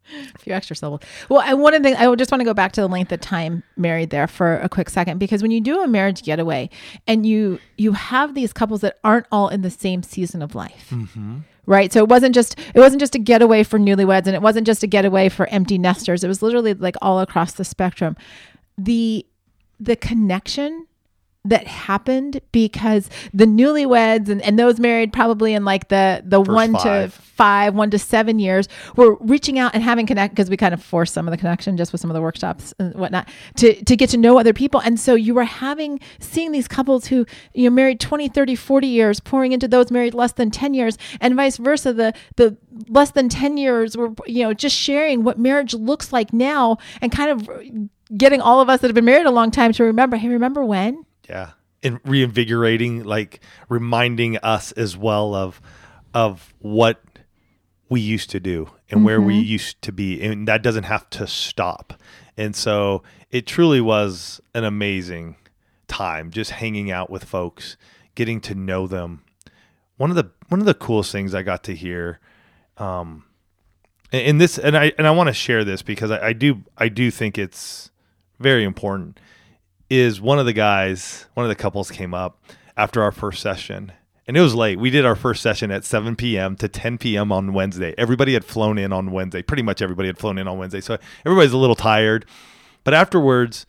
A 0.35 0.38
few 0.38 0.52
extra 0.52 0.75
syllables. 0.76 1.02
Well, 1.29 1.41
and 1.41 1.61
one 1.61 1.75
of 1.75 1.82
the 1.82 1.88
things 1.88 1.99
I 2.00 2.14
just 2.14 2.31
want 2.32 2.41
to 2.41 2.44
go 2.44 2.55
back 2.55 2.73
to 2.73 2.81
the 2.81 2.88
length 2.88 3.12
of 3.12 3.20
time 3.20 3.62
married 3.76 4.11
there 4.11 4.26
for 4.26 4.57
a 4.59 4.69
quick 4.69 4.90
second 4.90 5.19
because 5.19 5.42
when 5.42 5.50
you 5.50 5.61
do 5.61 5.80
a 5.80 5.87
marriage 5.87 6.23
getaway 6.23 6.69
and 7.07 7.25
you 7.26 7.61
you 7.76 7.92
have 7.92 8.35
these 8.35 8.52
couples 8.52 8.80
that 8.80 8.99
aren't 9.04 9.26
all 9.30 9.49
in 9.49 9.62
the 9.62 9.71
same 9.71 10.02
season 10.02 10.42
of 10.42 10.54
life. 10.54 10.88
Mm-hmm. 10.90 11.38
Right. 11.66 11.92
So 11.92 12.00
it 12.00 12.09
wasn't 12.09 12.35
just 12.35 12.59
it 12.75 12.80
wasn't 12.80 13.00
just 13.00 13.14
a 13.14 13.19
getaway 13.19 13.62
for 13.62 13.78
newlyweds 13.78 14.26
and 14.26 14.35
it 14.35 14.42
wasn't 14.42 14.66
just 14.66 14.83
a 14.83 14.87
getaway 14.87 15.28
for 15.28 15.47
empty 15.47 15.78
nesters. 15.78 16.25
It 16.25 16.28
was 16.28 16.42
literally 16.42 16.75
like 16.75 16.97
all 17.00 17.21
across 17.21 17.52
the 17.52 17.64
spectrum. 17.64 18.16
The 18.76 19.25
the 19.78 19.97
connection 19.97 20.87
that 21.44 21.66
happened 21.66 22.40
because 22.52 23.09
the 23.32 23.47
newlyweds 23.47 24.28
and, 24.28 24.42
and 24.42 24.59
those 24.59 24.78
married 24.78 25.11
probably 25.11 25.54
in 25.54 25.64
like 25.64 25.88
the 25.88 26.23
the 26.25 26.38
one 26.38 26.75
to 26.75 26.78
five. 26.78 27.14
five, 27.14 27.75
one 27.75 27.90
to 27.90 27.99
seven 27.99 28.38
years, 28.38 28.68
were 28.94 29.14
reaching 29.20 29.59
out 29.59 29.75
and 29.75 29.82
having 29.82 30.06
connect 30.06 30.35
because 30.35 30.50
we 30.50 30.56
kind 30.59 30.75
of 30.75 30.82
forced 30.82 31.14
some 31.14 31.26
of 31.26 31.32
the 31.32 31.38
connection 31.38 31.78
just 31.78 31.92
with 31.92 32.00
some 32.00 32.11
of 32.11 32.14
the 32.14 32.20
workshops 32.20 32.75
and 32.78 32.94
whatnot 32.94 33.26
to 33.56 33.75
to 33.85 33.97
get 33.97 34.11
to 34.11 34.18
know 34.18 34.38
other 34.38 34.52
people. 34.52 34.80
And 34.80 35.00
so 35.00 35.14
you 35.14 35.35
were 35.35 35.44
having 35.44 35.99
seeing 36.18 36.52
these 36.52 36.68
couples 36.68 37.06
who 37.06 37.25
you 37.54 37.64
know 37.64 37.75
married 37.75 38.00
20, 38.00 38.28
30, 38.28 38.54
40 38.54 38.87
years 38.87 39.20
pouring 39.20 39.52
into 39.52 39.66
those 39.66 39.90
married 39.90 40.12
less 40.12 40.32
than 40.32 40.50
10 40.50 40.75
years 40.75 40.99
and 41.23 41.37
vice 41.37 41.56
versa. 41.56 41.94
The 41.94 42.12
the 42.37 42.59
less 42.88 43.12
than 43.12 43.30
10 43.30 43.56
years 43.56 43.97
were 43.97 44.12
you 44.26 44.42
know 44.42 44.52
just 44.52 44.76
sharing 44.76 45.25
what 45.25 45.38
marriage 45.38 45.73
looks 45.73 46.12
like 46.12 46.35
now 46.35 46.76
and 47.00 47.11
kind 47.11 47.30
of 47.30 47.49
getting 48.14 48.40
all 48.42 48.61
of 48.61 48.68
us 48.68 48.80
that 48.80 48.88
have 48.88 48.94
been 48.94 49.04
married 49.04 49.26
a 49.26 49.30
long 49.30 49.50
time 49.50 49.73
to 49.73 49.85
remember, 49.85 50.16
hey, 50.16 50.28
remember 50.28 50.64
when? 50.64 51.04
Yeah. 51.29 51.50
And 51.83 52.00
reinvigorating, 52.05 53.05
like 53.05 53.41
reminding 53.69 54.37
us 54.39 54.73
as 54.73 54.97
well 54.97 55.35
of 55.35 55.61
of 56.12 56.53
what 56.59 57.00
we 57.89 58.00
used 58.00 58.31
to 58.31 58.41
do 58.41 58.71
and 58.91 59.05
where 59.05 59.21
we 59.21 59.37
used 59.39 59.81
to 59.83 59.93
be. 59.93 60.21
And 60.23 60.47
that 60.49 60.62
doesn't 60.62 60.85
have 60.85 61.09
to 61.11 61.27
stop. 61.27 61.95
And 62.37 62.55
so 62.55 63.03
it 63.31 63.47
truly 63.47 63.81
was 63.81 64.41
an 64.55 64.65
amazing 64.65 65.37
time 65.89 66.31
just 66.31 66.53
hanging 66.53 66.91
out 66.91 67.11
with 67.11 67.25
folks, 67.25 67.77
getting 68.15 68.41
to 68.43 68.55
know 68.55 68.87
them. 68.87 69.25
One 69.97 70.11
of 70.11 70.17
the 70.17 70.31
one 70.49 70.61
of 70.61 70.67
the 70.67 70.75
coolest 70.75 71.12
things 71.12 71.35
I 71.35 71.43
got 71.43 71.62
to 71.65 71.75
hear 71.75 72.21
um 72.79 73.25
and, 74.12 74.23
and 74.23 74.41
this 74.41 74.59
and 74.59 74.77
I 74.77 74.93
and 74.99 75.07
I 75.07 75.11
want 75.11 75.29
to 75.29 75.35
share 75.35 75.65
this 75.65 75.83
because 75.83 76.11
I, 76.11 76.29
I 76.29 76.33
do 76.33 76.62
I 76.77 76.89
do 76.89 77.11
think 77.11 77.39
it's 77.39 77.91
very 78.39 78.65
important 78.65 79.21
is 79.90 80.20
one 80.20 80.38
of 80.38 80.47
the 80.47 80.52
guys, 80.52 81.26
one 81.35 81.44
of 81.44 81.50
the 81.50 81.56
couples 81.56 81.90
came 81.90 82.14
up 82.14 82.42
after 82.76 83.02
our 83.02 83.12
first 83.12 83.42
session 83.42 83.92
And 84.26 84.37
it 84.37 84.40
was 84.40 84.54
late. 84.54 84.78
We 84.78 84.90
did 84.90 85.04
our 85.04 85.16
first 85.16 85.42
session 85.42 85.73
at 85.73 85.85
7 85.85 86.14
p.m. 86.14 86.54
to 86.56 86.68
10 86.68 86.99
p.m. 86.99 87.32
on 87.32 87.52
Wednesday. 87.52 87.94
Everybody 87.99 88.35
had 88.35 88.44
flown 88.44 88.78
in 88.78 88.92
on 88.92 89.11
Wednesday. 89.11 89.42
Pretty 89.42 89.64
much 89.64 89.82
everybody 89.82 90.09
had 90.09 90.18
flown 90.18 90.38
in 90.38 90.47
on 90.47 90.56
Wednesday. 90.56 90.80
So 90.80 90.99
everybody's 91.26 91.52
a 91.52 91.59
little 91.59 91.75
tired. 91.75 92.25
But 92.85 92.94
afterwards, 92.94 93.66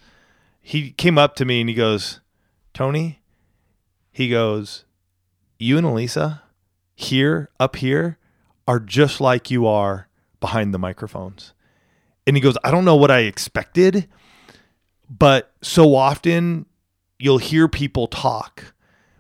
he 0.62 0.92
came 0.92 1.18
up 1.18 1.36
to 1.38 1.46
me 1.46 1.62
and 1.62 1.70
he 1.70 1.76
goes, 1.76 2.20
Tony, 2.76 3.22
he 4.12 4.30
goes, 4.30 4.86
You 5.58 5.80
and 5.80 5.88
Alisa 5.88 6.42
here, 6.94 7.50
up 7.60 7.78
here, 7.78 8.20
are 8.68 8.80
just 8.80 9.20
like 9.20 9.50
you 9.50 9.66
are 9.66 10.10
behind 10.40 10.76
the 10.76 10.80
microphones. 10.80 11.54
And 12.28 12.38
he 12.38 12.42
goes, 12.42 12.56
I 12.64 12.70
don't 12.70 12.86
know 12.86 12.96
what 12.96 13.10
I 13.10 13.22
expected, 13.22 14.08
but 15.18 15.52
so 15.62 15.94
often 15.94 16.66
you'll 17.20 17.38
hear 17.38 17.68
people 17.68 18.08
talk 18.08 18.74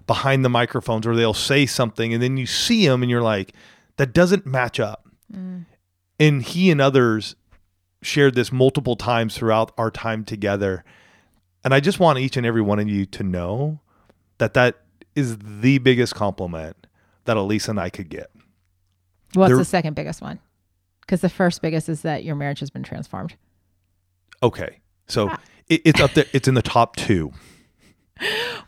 behind 0.08 0.44
the 0.44 0.50
microphones 0.50 1.06
or 1.06 1.16
they'll 1.16 1.34
say 1.34 1.66
something 1.66 2.14
and 2.14 2.24
then 2.24 2.38
you 2.38 2.46
see 2.46 2.88
them 2.88 3.04
and 3.04 3.12
you're 3.12 3.22
like, 3.22 3.54
that 3.98 4.14
doesn't 4.14 4.46
match 4.46 4.80
up. 4.80 5.08
Mm. 5.32 5.66
And 6.18 6.44
he 6.44 6.72
and 6.72 6.80
others 6.80 7.36
shared 8.02 8.36
this 8.36 8.52
multiple 8.52 8.96
times 8.96 9.38
throughout 9.38 9.74
our 9.78 9.92
time 9.92 10.24
together. 10.24 10.84
And 11.64 11.74
I 11.74 11.80
just 11.82 12.00
want 12.00 12.20
each 12.20 12.38
and 12.38 12.46
every 12.46 12.62
one 12.62 12.80
of 12.80 12.88
you 12.88 13.06
to 13.08 13.24
know 13.24 13.80
that 14.38 14.54
that 14.54 14.82
is 15.14 15.38
the 15.38 15.78
biggest 15.80 16.16
compliment 16.16 16.88
that 17.26 17.38
Alisa 17.38 17.70
and 17.70 17.80
I 17.80 17.90
could 17.90 18.10
get. 18.10 18.32
What's 19.34 19.50
there, 19.50 19.58
the 19.58 19.66
second 19.66 19.96
biggest 19.96 20.22
one? 20.22 20.40
Because 21.02 21.22
the 21.22 21.30
first 21.30 21.62
biggest 21.62 21.90
is 21.90 22.02
that 22.04 22.24
your 22.24 22.36
marriage 22.36 22.62
has 22.62 22.70
been 22.70 22.84
transformed. 22.84 23.36
Okay. 24.42 24.81
So 25.12 25.30
ah. 25.30 25.40
it, 25.68 25.82
it's 25.86 26.00
up 26.00 26.14
there, 26.14 26.26
it's 26.34 26.48
in 26.48 26.54
the 26.54 26.62
top 26.62 26.96
two. 26.96 27.32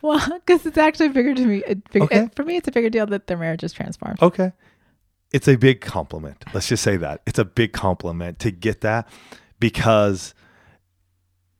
Well, 0.02 0.20
because 0.34 0.66
it's 0.66 0.76
actually 0.76 1.08
bigger 1.08 1.32
to 1.32 1.46
me. 1.46 1.62
Big, 1.92 2.02
okay. 2.02 2.28
For 2.34 2.44
me, 2.44 2.56
it's 2.56 2.68
a 2.68 2.72
bigger 2.72 2.90
deal 2.90 3.06
that 3.06 3.28
their 3.28 3.38
marriage 3.38 3.62
is 3.62 3.72
transformed. 3.72 4.20
Okay. 4.20 4.52
It's 5.32 5.48
a 5.48 5.56
big 5.56 5.80
compliment. 5.80 6.44
Let's 6.52 6.68
just 6.68 6.82
say 6.82 6.98
that. 6.98 7.22
It's 7.24 7.38
a 7.38 7.44
big 7.44 7.72
compliment 7.72 8.38
to 8.40 8.50
get 8.50 8.82
that 8.82 9.08
because 9.60 10.34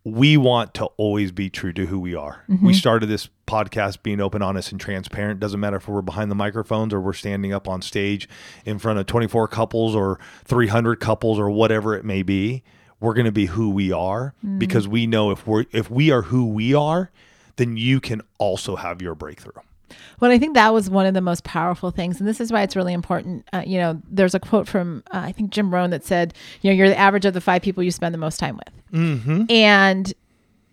we 0.04 0.36
want 0.36 0.74
to 0.74 0.86
always 0.98 1.32
be 1.32 1.48
true 1.48 1.72
to 1.72 1.86
who 1.86 1.98
we 1.98 2.14
are. 2.14 2.44
Mm-hmm. 2.48 2.66
We 2.66 2.74
started 2.74 3.06
this 3.06 3.30
podcast 3.46 4.02
being 4.02 4.20
open, 4.20 4.42
honest, 4.42 4.70
and 4.70 4.80
transparent. 4.80 5.40
Doesn't 5.40 5.58
matter 5.58 5.76
if 5.78 5.88
we're 5.88 6.02
behind 6.02 6.30
the 6.30 6.36
microphones 6.36 6.92
or 6.92 7.00
we're 7.00 7.14
standing 7.14 7.54
up 7.54 7.66
on 7.66 7.80
stage 7.80 8.28
in 8.66 8.78
front 8.78 8.98
of 8.98 9.06
24 9.06 9.48
couples 9.48 9.94
or 9.94 10.20
300 10.44 11.00
couples 11.00 11.38
or 11.38 11.48
whatever 11.48 11.94
it 11.94 12.04
may 12.04 12.22
be. 12.22 12.62
We're 13.04 13.12
going 13.12 13.26
to 13.26 13.32
be 13.32 13.44
who 13.44 13.68
we 13.68 13.92
are 13.92 14.32
mm-hmm. 14.38 14.58
because 14.58 14.88
we 14.88 15.06
know 15.06 15.30
if 15.30 15.46
we're 15.46 15.66
if 15.72 15.90
we 15.90 16.10
are 16.10 16.22
who 16.22 16.46
we 16.46 16.72
are, 16.72 17.10
then 17.56 17.76
you 17.76 18.00
can 18.00 18.22
also 18.38 18.76
have 18.76 19.02
your 19.02 19.14
breakthrough. 19.14 19.60
Well, 20.20 20.30
I 20.30 20.38
think 20.38 20.54
that 20.54 20.72
was 20.72 20.88
one 20.88 21.04
of 21.04 21.12
the 21.12 21.20
most 21.20 21.44
powerful 21.44 21.90
things, 21.90 22.18
and 22.18 22.26
this 22.26 22.40
is 22.40 22.50
why 22.50 22.62
it's 22.62 22.74
really 22.74 22.94
important. 22.94 23.46
Uh, 23.52 23.62
you 23.66 23.76
know, 23.76 24.00
there's 24.08 24.34
a 24.34 24.40
quote 24.40 24.66
from 24.66 25.02
uh, 25.12 25.18
I 25.18 25.32
think 25.32 25.50
Jim 25.50 25.72
Rohn 25.72 25.90
that 25.90 26.02
said, 26.02 26.32
"You 26.62 26.70
know, 26.70 26.76
you're 26.76 26.88
the 26.88 26.98
average 26.98 27.26
of 27.26 27.34
the 27.34 27.42
five 27.42 27.60
people 27.60 27.82
you 27.82 27.90
spend 27.90 28.14
the 28.14 28.18
most 28.18 28.40
time 28.40 28.56
with." 28.56 28.92
Mm-hmm. 28.98 29.44
And 29.50 30.14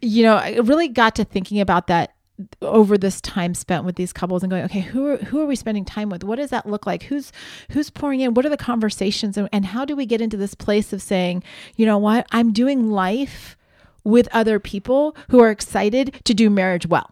you 0.01 0.23
know, 0.23 0.37
I 0.37 0.55
really 0.63 0.87
got 0.87 1.15
to 1.17 1.25
thinking 1.25 1.59
about 1.59 1.87
that 1.87 2.13
over 2.61 2.97
this 2.97 3.21
time 3.21 3.53
spent 3.53 3.85
with 3.85 3.95
these 3.95 4.13
couples 4.13 4.43
and 4.43 4.49
going, 4.49 4.63
okay, 4.63 4.81
who 4.81 5.07
are, 5.07 5.17
who 5.17 5.41
are 5.41 5.45
we 5.45 5.55
spending 5.55 5.85
time 5.85 6.09
with? 6.09 6.23
What 6.23 6.37
does 6.37 6.49
that 6.49 6.65
look 6.65 6.85
like? 6.85 7.03
Who's 7.03 7.31
who's 7.71 7.89
pouring 7.89 8.21
in? 8.21 8.33
What 8.33 8.45
are 8.45 8.49
the 8.49 8.57
conversations? 8.57 9.37
And, 9.37 9.49
and 9.51 9.65
how 9.65 9.85
do 9.85 9.95
we 9.95 10.05
get 10.05 10.21
into 10.21 10.37
this 10.37 10.53
place 10.53 10.93
of 10.93 11.01
saying, 11.01 11.43
you 11.75 11.85
know 11.85 11.97
what, 11.97 12.27
I'm 12.31 12.53
doing 12.53 12.91
life 12.91 13.57
with 14.03 14.27
other 14.31 14.59
people 14.59 15.15
who 15.29 15.39
are 15.39 15.51
excited 15.51 16.19
to 16.23 16.33
do 16.33 16.49
marriage 16.49 16.87
well. 16.87 17.11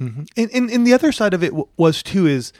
Mm-hmm. 0.00 0.24
And, 0.36 0.50
and, 0.52 0.70
and 0.70 0.86
the 0.86 0.92
other 0.92 1.10
side 1.10 1.34
of 1.34 1.42
it 1.42 1.48
w- 1.48 1.68
was 1.76 2.02
too 2.02 2.26
is 2.26 2.52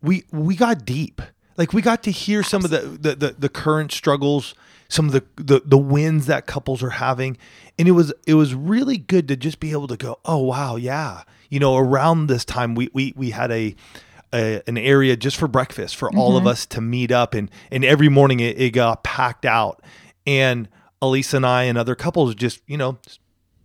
we 0.00 0.24
we 0.30 0.54
got 0.54 0.84
deep. 0.84 1.20
Like 1.58 1.74
we 1.74 1.82
got 1.82 2.02
to 2.04 2.10
hear 2.10 2.42
some 2.42 2.64
of 2.64 2.70
the, 2.70 2.80
the 2.80 3.14
the, 3.14 3.34
the 3.38 3.48
current 3.50 3.92
struggles, 3.92 4.54
some 4.88 5.06
of 5.06 5.12
the, 5.12 5.24
the 5.36 5.60
the 5.64 5.76
wins 5.76 6.26
that 6.26 6.46
couples 6.46 6.82
are 6.82 6.90
having, 6.90 7.36
and 7.78 7.86
it 7.86 7.92
was 7.92 8.14
it 8.26 8.34
was 8.34 8.54
really 8.54 8.96
good 8.96 9.28
to 9.28 9.36
just 9.36 9.60
be 9.60 9.72
able 9.72 9.88
to 9.88 9.96
go, 9.96 10.18
oh 10.24 10.38
wow, 10.38 10.76
yeah. 10.76 11.24
You 11.50 11.60
know, 11.60 11.76
around 11.76 12.28
this 12.28 12.44
time 12.44 12.74
we 12.74 12.88
we 12.94 13.12
we 13.16 13.30
had 13.30 13.50
a 13.50 13.74
a, 14.32 14.62
an 14.66 14.78
area 14.78 15.16
just 15.16 15.36
for 15.36 15.48
breakfast 15.48 15.96
for 15.96 16.08
mm-hmm. 16.08 16.18
all 16.18 16.36
of 16.36 16.42
mm-hmm. 16.42 16.48
us 16.48 16.66
to 16.66 16.80
meet 16.80 17.10
up 17.10 17.34
and 17.34 17.50
and 17.70 17.84
every 17.84 18.08
morning 18.08 18.40
it, 18.40 18.60
it, 18.60 18.70
got 18.70 19.02
packed 19.02 19.46
out 19.46 19.82
and 20.26 20.68
Alisa 21.00 21.34
and 21.34 21.46
I 21.46 21.64
and 21.64 21.78
other 21.78 21.94
couples 21.94 22.34
just 22.34 22.60
you 22.66 22.76
know 22.76 22.98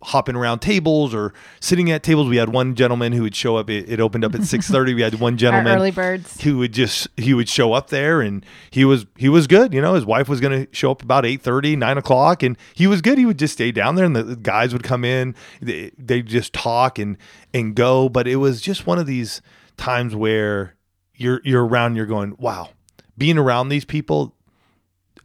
hopping 0.04 0.36
around 0.36 0.60
tables 0.60 1.14
or 1.14 1.32
sitting 1.60 1.90
at 1.90 2.02
tables. 2.02 2.28
We 2.28 2.36
had 2.36 2.50
one 2.50 2.74
gentleman 2.74 3.12
who 3.12 3.22
would 3.22 3.34
show 3.34 3.56
up. 3.56 3.70
It, 3.70 3.88
it 3.88 4.00
opened 4.00 4.24
up 4.24 4.34
at 4.34 4.44
six 4.44 4.68
thirty. 4.68 4.94
We 4.94 5.02
had 5.02 5.18
one 5.20 5.36
gentleman, 5.36 5.76
early 5.76 5.90
birds, 5.90 6.40
who 6.42 6.58
would 6.58 6.72
just 6.72 7.08
he 7.16 7.34
would 7.34 7.48
show 7.48 7.72
up 7.72 7.90
there, 7.90 8.20
and 8.20 8.44
he 8.70 8.84
was 8.84 9.06
he 9.16 9.28
was 9.28 9.46
good. 9.46 9.74
You 9.74 9.80
know, 9.80 9.94
his 9.94 10.04
wife 10.04 10.28
was 10.28 10.40
going 10.40 10.66
to 10.66 10.74
show 10.74 10.90
up 10.90 11.02
about 11.02 11.24
8.30, 11.24 11.78
9 11.78 11.98
o'clock, 11.98 12.42
and 12.42 12.56
he 12.74 12.86
was 12.86 13.00
good. 13.00 13.18
He 13.18 13.26
would 13.26 13.38
just 13.38 13.54
stay 13.54 13.72
down 13.72 13.94
there, 13.94 14.04
and 14.04 14.14
the, 14.14 14.36
guys 14.36 14.72
would 14.72 14.82
come 14.82 15.04
in. 15.04 15.34
They 15.60 15.90
they 15.98 16.22
just 16.22 16.52
talk 16.52 16.98
and 16.98 17.16
and 17.52 17.74
go. 17.74 18.08
But 18.08 18.28
it 18.28 18.36
was 18.36 18.60
just 18.60 18.86
one 18.86 18.98
of 18.98 19.06
these 19.06 19.40
times 19.76 20.14
where 20.14 20.74
you're 21.14 21.40
you're 21.44 21.64
around. 21.64 21.96
You're 21.96 22.06
going, 22.06 22.36
wow, 22.38 22.70
being 23.16 23.38
around 23.38 23.68
these 23.68 23.84
people, 23.84 24.34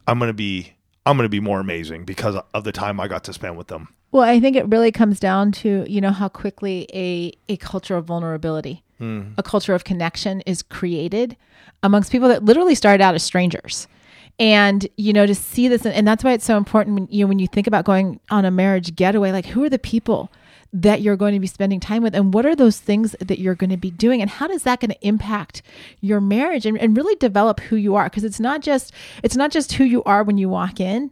I'm 0.06 0.18
going 0.18 0.30
to 0.30 0.34
be. 0.34 0.74
I'm 1.06 1.16
going 1.16 1.24
to 1.24 1.30
be 1.30 1.40
more 1.40 1.60
amazing 1.60 2.04
because 2.04 2.36
of 2.52 2.64
the 2.64 2.72
time 2.72 3.00
I 3.00 3.08
got 3.08 3.24
to 3.24 3.32
spend 3.32 3.56
with 3.56 3.68
them. 3.68 3.88
Well, 4.12 4.24
I 4.24 4.40
think 4.40 4.56
it 4.56 4.66
really 4.68 4.90
comes 4.90 5.20
down 5.20 5.52
to, 5.52 5.84
you 5.88 6.00
know, 6.00 6.10
how 6.10 6.28
quickly 6.28 6.88
a, 6.92 7.32
a 7.48 7.56
culture 7.58 7.96
of 7.96 8.06
vulnerability, 8.06 8.82
mm. 9.00 9.32
a 9.38 9.42
culture 9.42 9.74
of 9.74 9.84
connection 9.84 10.40
is 10.42 10.62
created 10.62 11.36
amongst 11.82 12.10
people 12.10 12.28
that 12.28 12.44
literally 12.44 12.74
started 12.74 13.02
out 13.02 13.14
as 13.14 13.22
strangers. 13.22 13.86
And, 14.38 14.88
you 14.96 15.12
know, 15.12 15.26
to 15.26 15.34
see 15.34 15.68
this, 15.68 15.84
and 15.84 16.08
that's 16.08 16.24
why 16.24 16.32
it's 16.32 16.46
so 16.46 16.56
important 16.56 16.94
when 16.98 17.08
you, 17.10 17.24
know, 17.24 17.28
when 17.28 17.38
you 17.38 17.46
think 17.46 17.66
about 17.66 17.84
going 17.84 18.20
on 18.30 18.44
a 18.44 18.50
marriage 18.50 18.96
getaway, 18.96 19.32
like 19.32 19.46
who 19.46 19.62
are 19.62 19.68
the 19.68 19.78
people 19.78 20.32
that 20.72 21.02
you're 21.02 21.16
going 21.16 21.34
to 21.34 21.40
be 21.40 21.46
spending 21.46 21.80
time 21.80 22.02
with 22.02 22.14
and 22.14 22.32
what 22.32 22.46
are 22.46 22.54
those 22.54 22.78
things 22.78 23.16
that 23.20 23.38
you're 23.38 23.54
going 23.54 23.70
to 23.70 23.76
be 23.76 23.90
doing 23.90 24.20
and 24.20 24.30
how 24.30 24.46
does 24.46 24.62
that 24.62 24.80
going 24.80 24.90
to 24.90 25.06
impact 25.06 25.62
your 26.00 26.20
marriage 26.20 26.64
and, 26.64 26.78
and 26.78 26.96
really 26.96 27.16
develop 27.16 27.60
who 27.60 27.76
you 27.76 27.96
are 27.96 28.04
because 28.04 28.22
it's 28.22 28.38
not 28.38 28.60
just 28.60 28.92
it's 29.24 29.34
not 29.34 29.50
just 29.50 29.72
who 29.72 29.84
you 29.84 30.02
are 30.04 30.22
when 30.22 30.38
you 30.38 30.48
walk 30.48 30.78
in 30.78 31.10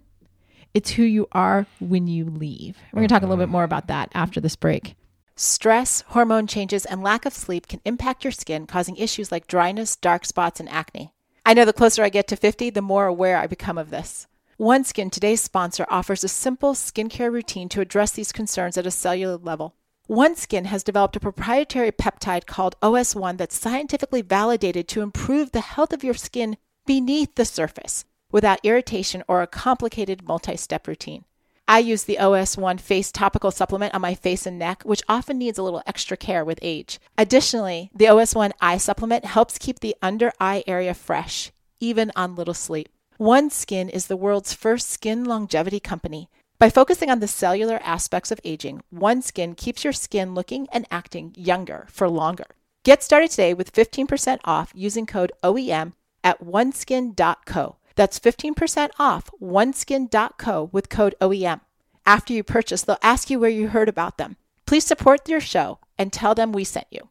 it's 0.74 0.90
who 0.90 1.02
you 1.02 1.26
are 1.32 1.66
when 1.80 2.06
you 2.06 2.24
leave. 2.24 2.78
We're 2.92 2.98
going 2.98 3.08
to 3.08 3.14
talk 3.14 3.22
a 3.22 3.26
little 3.26 3.42
bit 3.42 3.50
more 3.50 3.64
about 3.64 3.88
that 3.88 4.10
after 4.14 4.40
this 4.40 4.56
break. 4.56 4.94
Stress, 5.34 6.02
hormone 6.08 6.46
changes, 6.46 6.84
and 6.84 7.02
lack 7.02 7.24
of 7.24 7.32
sleep 7.32 7.68
can 7.68 7.80
impact 7.84 8.24
your 8.24 8.32
skin, 8.32 8.66
causing 8.66 8.96
issues 8.96 9.30
like 9.30 9.46
dryness, 9.46 9.96
dark 9.96 10.24
spots, 10.24 10.58
and 10.58 10.68
acne. 10.68 11.12
I 11.46 11.54
know 11.54 11.64
the 11.64 11.72
closer 11.72 12.02
I 12.02 12.08
get 12.08 12.26
to 12.28 12.36
50, 12.36 12.70
the 12.70 12.82
more 12.82 13.06
aware 13.06 13.38
I 13.38 13.46
become 13.46 13.78
of 13.78 13.90
this. 13.90 14.26
OneSkin, 14.58 15.12
today's 15.12 15.40
sponsor, 15.40 15.86
offers 15.88 16.24
a 16.24 16.28
simple 16.28 16.74
skincare 16.74 17.32
routine 17.32 17.68
to 17.68 17.80
address 17.80 18.10
these 18.10 18.32
concerns 18.32 18.76
at 18.76 18.86
a 18.86 18.90
cellular 18.90 19.36
level. 19.36 19.76
OneSkin 20.08 20.66
has 20.66 20.82
developed 20.82 21.14
a 21.14 21.20
proprietary 21.20 21.92
peptide 21.92 22.46
called 22.46 22.74
OS1 22.82 23.38
that's 23.38 23.56
scientifically 23.56 24.22
validated 24.22 24.88
to 24.88 25.02
improve 25.02 25.52
the 25.52 25.60
health 25.60 25.92
of 25.92 26.02
your 26.02 26.14
skin 26.14 26.56
beneath 26.84 27.34
the 27.36 27.44
surface 27.44 28.04
without 28.30 28.60
irritation 28.62 29.22
or 29.28 29.42
a 29.42 29.46
complicated 29.46 30.26
multi 30.26 30.56
step 30.56 30.86
routine. 30.86 31.24
I 31.70 31.80
use 31.80 32.04
the 32.04 32.16
OS1 32.18 32.80
face 32.80 33.12
topical 33.12 33.50
supplement 33.50 33.94
on 33.94 34.00
my 34.00 34.14
face 34.14 34.46
and 34.46 34.58
neck, 34.58 34.82
which 34.84 35.02
often 35.06 35.36
needs 35.36 35.58
a 35.58 35.62
little 35.62 35.82
extra 35.86 36.16
care 36.16 36.42
with 36.42 36.58
age. 36.62 36.98
Additionally, 37.18 37.90
the 37.94 38.06
OS1 38.06 38.52
eye 38.60 38.78
supplement 38.78 39.26
helps 39.26 39.58
keep 39.58 39.80
the 39.80 39.94
under 40.00 40.32
eye 40.40 40.64
area 40.66 40.94
fresh, 40.94 41.52
even 41.78 42.10
on 42.16 42.34
little 42.34 42.54
sleep. 42.54 42.88
OneSkin 43.20 43.90
is 43.90 44.06
the 44.06 44.16
world's 44.16 44.54
first 44.54 44.88
skin 44.88 45.24
longevity 45.24 45.78
company. 45.78 46.30
By 46.58 46.70
focusing 46.70 47.10
on 47.10 47.20
the 47.20 47.28
cellular 47.28 47.78
aspects 47.84 48.30
of 48.30 48.40
aging, 48.44 48.82
OneSkin 48.94 49.56
keeps 49.56 49.84
your 49.84 49.92
skin 49.92 50.34
looking 50.34 50.68
and 50.72 50.86
acting 50.90 51.34
younger 51.36 51.86
for 51.90 52.08
longer. 52.08 52.46
Get 52.82 53.02
started 53.02 53.30
today 53.30 53.52
with 53.52 53.74
15% 53.74 54.38
off 54.44 54.72
using 54.74 55.04
code 55.04 55.32
OEM 55.42 55.92
at 56.24 56.40
oneskin.co. 56.42 57.76
That's 57.98 58.20
15% 58.20 58.90
off 59.00 59.28
oneskin.co 59.42 60.70
with 60.70 60.88
code 60.88 61.16
OEM. 61.20 61.60
After 62.06 62.32
you 62.32 62.44
purchase, 62.44 62.82
they'll 62.82 62.96
ask 63.02 63.28
you 63.28 63.40
where 63.40 63.50
you 63.50 63.66
heard 63.66 63.88
about 63.88 64.18
them. 64.18 64.36
Please 64.66 64.84
support 64.84 65.28
your 65.28 65.40
show 65.40 65.80
and 65.98 66.12
tell 66.12 66.32
them 66.32 66.52
we 66.52 66.62
sent 66.62 66.86
you. 66.92 67.08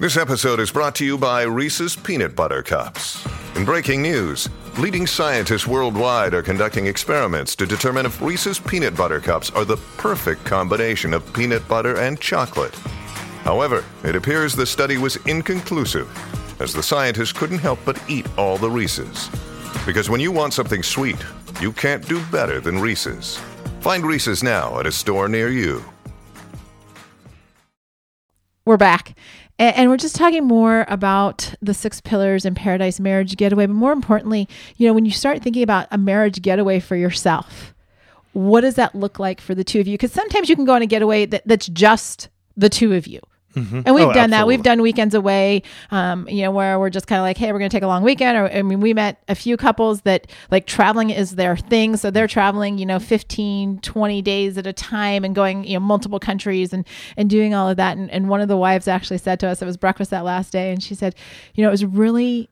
This 0.00 0.16
episode 0.16 0.58
is 0.58 0.72
brought 0.72 0.96
to 0.96 1.04
you 1.04 1.16
by 1.16 1.44
Reese's 1.44 1.94
Peanut 1.94 2.34
Butter 2.34 2.60
Cups. 2.64 3.24
In 3.54 3.64
breaking 3.64 4.02
news, 4.02 4.48
leading 4.78 5.06
scientists 5.06 5.68
worldwide 5.68 6.34
are 6.34 6.42
conducting 6.42 6.86
experiments 6.86 7.54
to 7.54 7.64
determine 7.64 8.04
if 8.04 8.20
Reese's 8.20 8.58
Peanut 8.58 8.96
Butter 8.96 9.20
Cups 9.20 9.50
are 9.50 9.64
the 9.64 9.76
perfect 9.96 10.44
combination 10.44 11.14
of 11.14 11.32
peanut 11.32 11.66
butter 11.68 11.98
and 11.98 12.20
chocolate. 12.20 12.74
However, 13.44 13.84
it 14.02 14.16
appears 14.16 14.56
the 14.56 14.66
study 14.66 14.98
was 14.98 15.24
inconclusive, 15.26 16.08
as 16.60 16.74
the 16.74 16.82
scientists 16.82 17.32
couldn't 17.32 17.60
help 17.60 17.78
but 17.84 18.02
eat 18.08 18.26
all 18.36 18.58
the 18.58 18.68
Reese's. 18.68 19.30
Because 19.88 20.10
when 20.10 20.20
you 20.20 20.30
want 20.30 20.52
something 20.52 20.82
sweet, 20.82 21.16
you 21.62 21.72
can't 21.72 22.06
do 22.06 22.22
better 22.26 22.60
than 22.60 22.78
Reese's. 22.78 23.40
Find 23.80 24.04
Reese's 24.04 24.42
now 24.42 24.78
at 24.78 24.86
a 24.86 24.92
store 24.92 25.30
near 25.30 25.48
you. 25.48 25.82
We're 28.66 28.76
back. 28.76 29.16
And, 29.58 29.88
we're 29.88 29.96
just 29.96 30.14
talking 30.14 30.44
more 30.44 30.84
about 30.88 31.54
the 31.62 31.72
six 31.72 32.02
pillars 32.02 32.44
in 32.44 32.54
Paradise 32.54 33.00
Marriage 33.00 33.34
Getaway. 33.38 33.64
But 33.64 33.76
more 33.76 33.92
importantly, 33.92 34.46
you 34.76 34.86
know, 34.86 34.92
when 34.92 35.06
you 35.06 35.10
start 35.10 35.42
thinking 35.42 35.62
about 35.62 35.88
a 35.90 35.96
marriage 35.96 36.42
getaway 36.42 36.80
for 36.80 36.94
yourself, 36.94 37.74
what 38.34 38.60
does 38.60 38.74
that 38.74 38.94
look 38.94 39.18
like 39.18 39.40
for 39.40 39.54
the 39.54 39.64
two 39.64 39.80
of 39.80 39.88
you? 39.88 39.94
Because 39.94 40.12
sometimes 40.12 40.50
you 40.50 40.54
can 40.54 40.66
go 40.66 40.74
on 40.74 40.82
a 40.82 40.86
getaway 40.86 41.24
that, 41.24 41.44
that's 41.46 41.66
just 41.66 42.28
the 42.58 42.68
two 42.68 42.92
of 42.92 43.06
you. 43.06 43.20
And 43.54 43.94
we've 43.94 44.06
Oh, 44.06 44.12
done 44.12 44.30
that. 44.30 44.46
We've 44.46 44.62
done 44.62 44.82
weekends 44.82 45.14
away, 45.14 45.62
um, 45.90 46.28
you 46.28 46.42
know, 46.42 46.50
where 46.50 46.78
we're 46.78 46.90
just 46.90 47.06
kind 47.06 47.18
of 47.18 47.24
like, 47.24 47.36
hey, 47.38 47.50
we're 47.52 47.58
going 47.58 47.70
to 47.70 47.76
take 47.76 47.82
a 47.82 47.88
long 47.88 48.02
weekend. 48.04 48.36
Or, 48.38 48.48
I 48.52 48.62
mean, 48.62 48.80
we 48.80 48.94
met 48.94 49.22
a 49.28 49.34
few 49.34 49.56
couples 49.56 50.02
that 50.02 50.30
like 50.50 50.66
traveling 50.66 51.10
is 51.10 51.34
their 51.36 51.56
thing. 51.56 51.96
So 51.96 52.10
they're 52.10 52.28
traveling, 52.28 52.78
you 52.78 52.86
know, 52.86 52.98
15, 52.98 53.80
20 53.80 54.22
days 54.22 54.58
at 54.58 54.66
a 54.66 54.72
time 54.72 55.24
and 55.24 55.34
going, 55.34 55.64
you 55.64 55.74
know, 55.74 55.80
multiple 55.80 56.20
countries 56.20 56.72
and, 56.72 56.86
and 57.16 57.28
doing 57.28 57.54
all 57.54 57.68
of 57.68 57.76
that. 57.78 57.96
And, 57.96 58.10
and 58.10 58.28
one 58.28 58.40
of 58.40 58.48
the 58.48 58.56
wives 58.56 58.86
actually 58.86 59.18
said 59.18 59.40
to 59.40 59.48
us, 59.48 59.60
it 59.60 59.64
was 59.66 59.76
breakfast 59.76 60.10
that 60.10 60.24
last 60.24 60.52
day. 60.52 60.70
And 60.70 60.82
she 60.82 60.94
said, 60.94 61.14
you 61.54 61.62
know, 61.62 61.68
it 61.68 61.72
was 61.72 61.84
really 61.84 62.50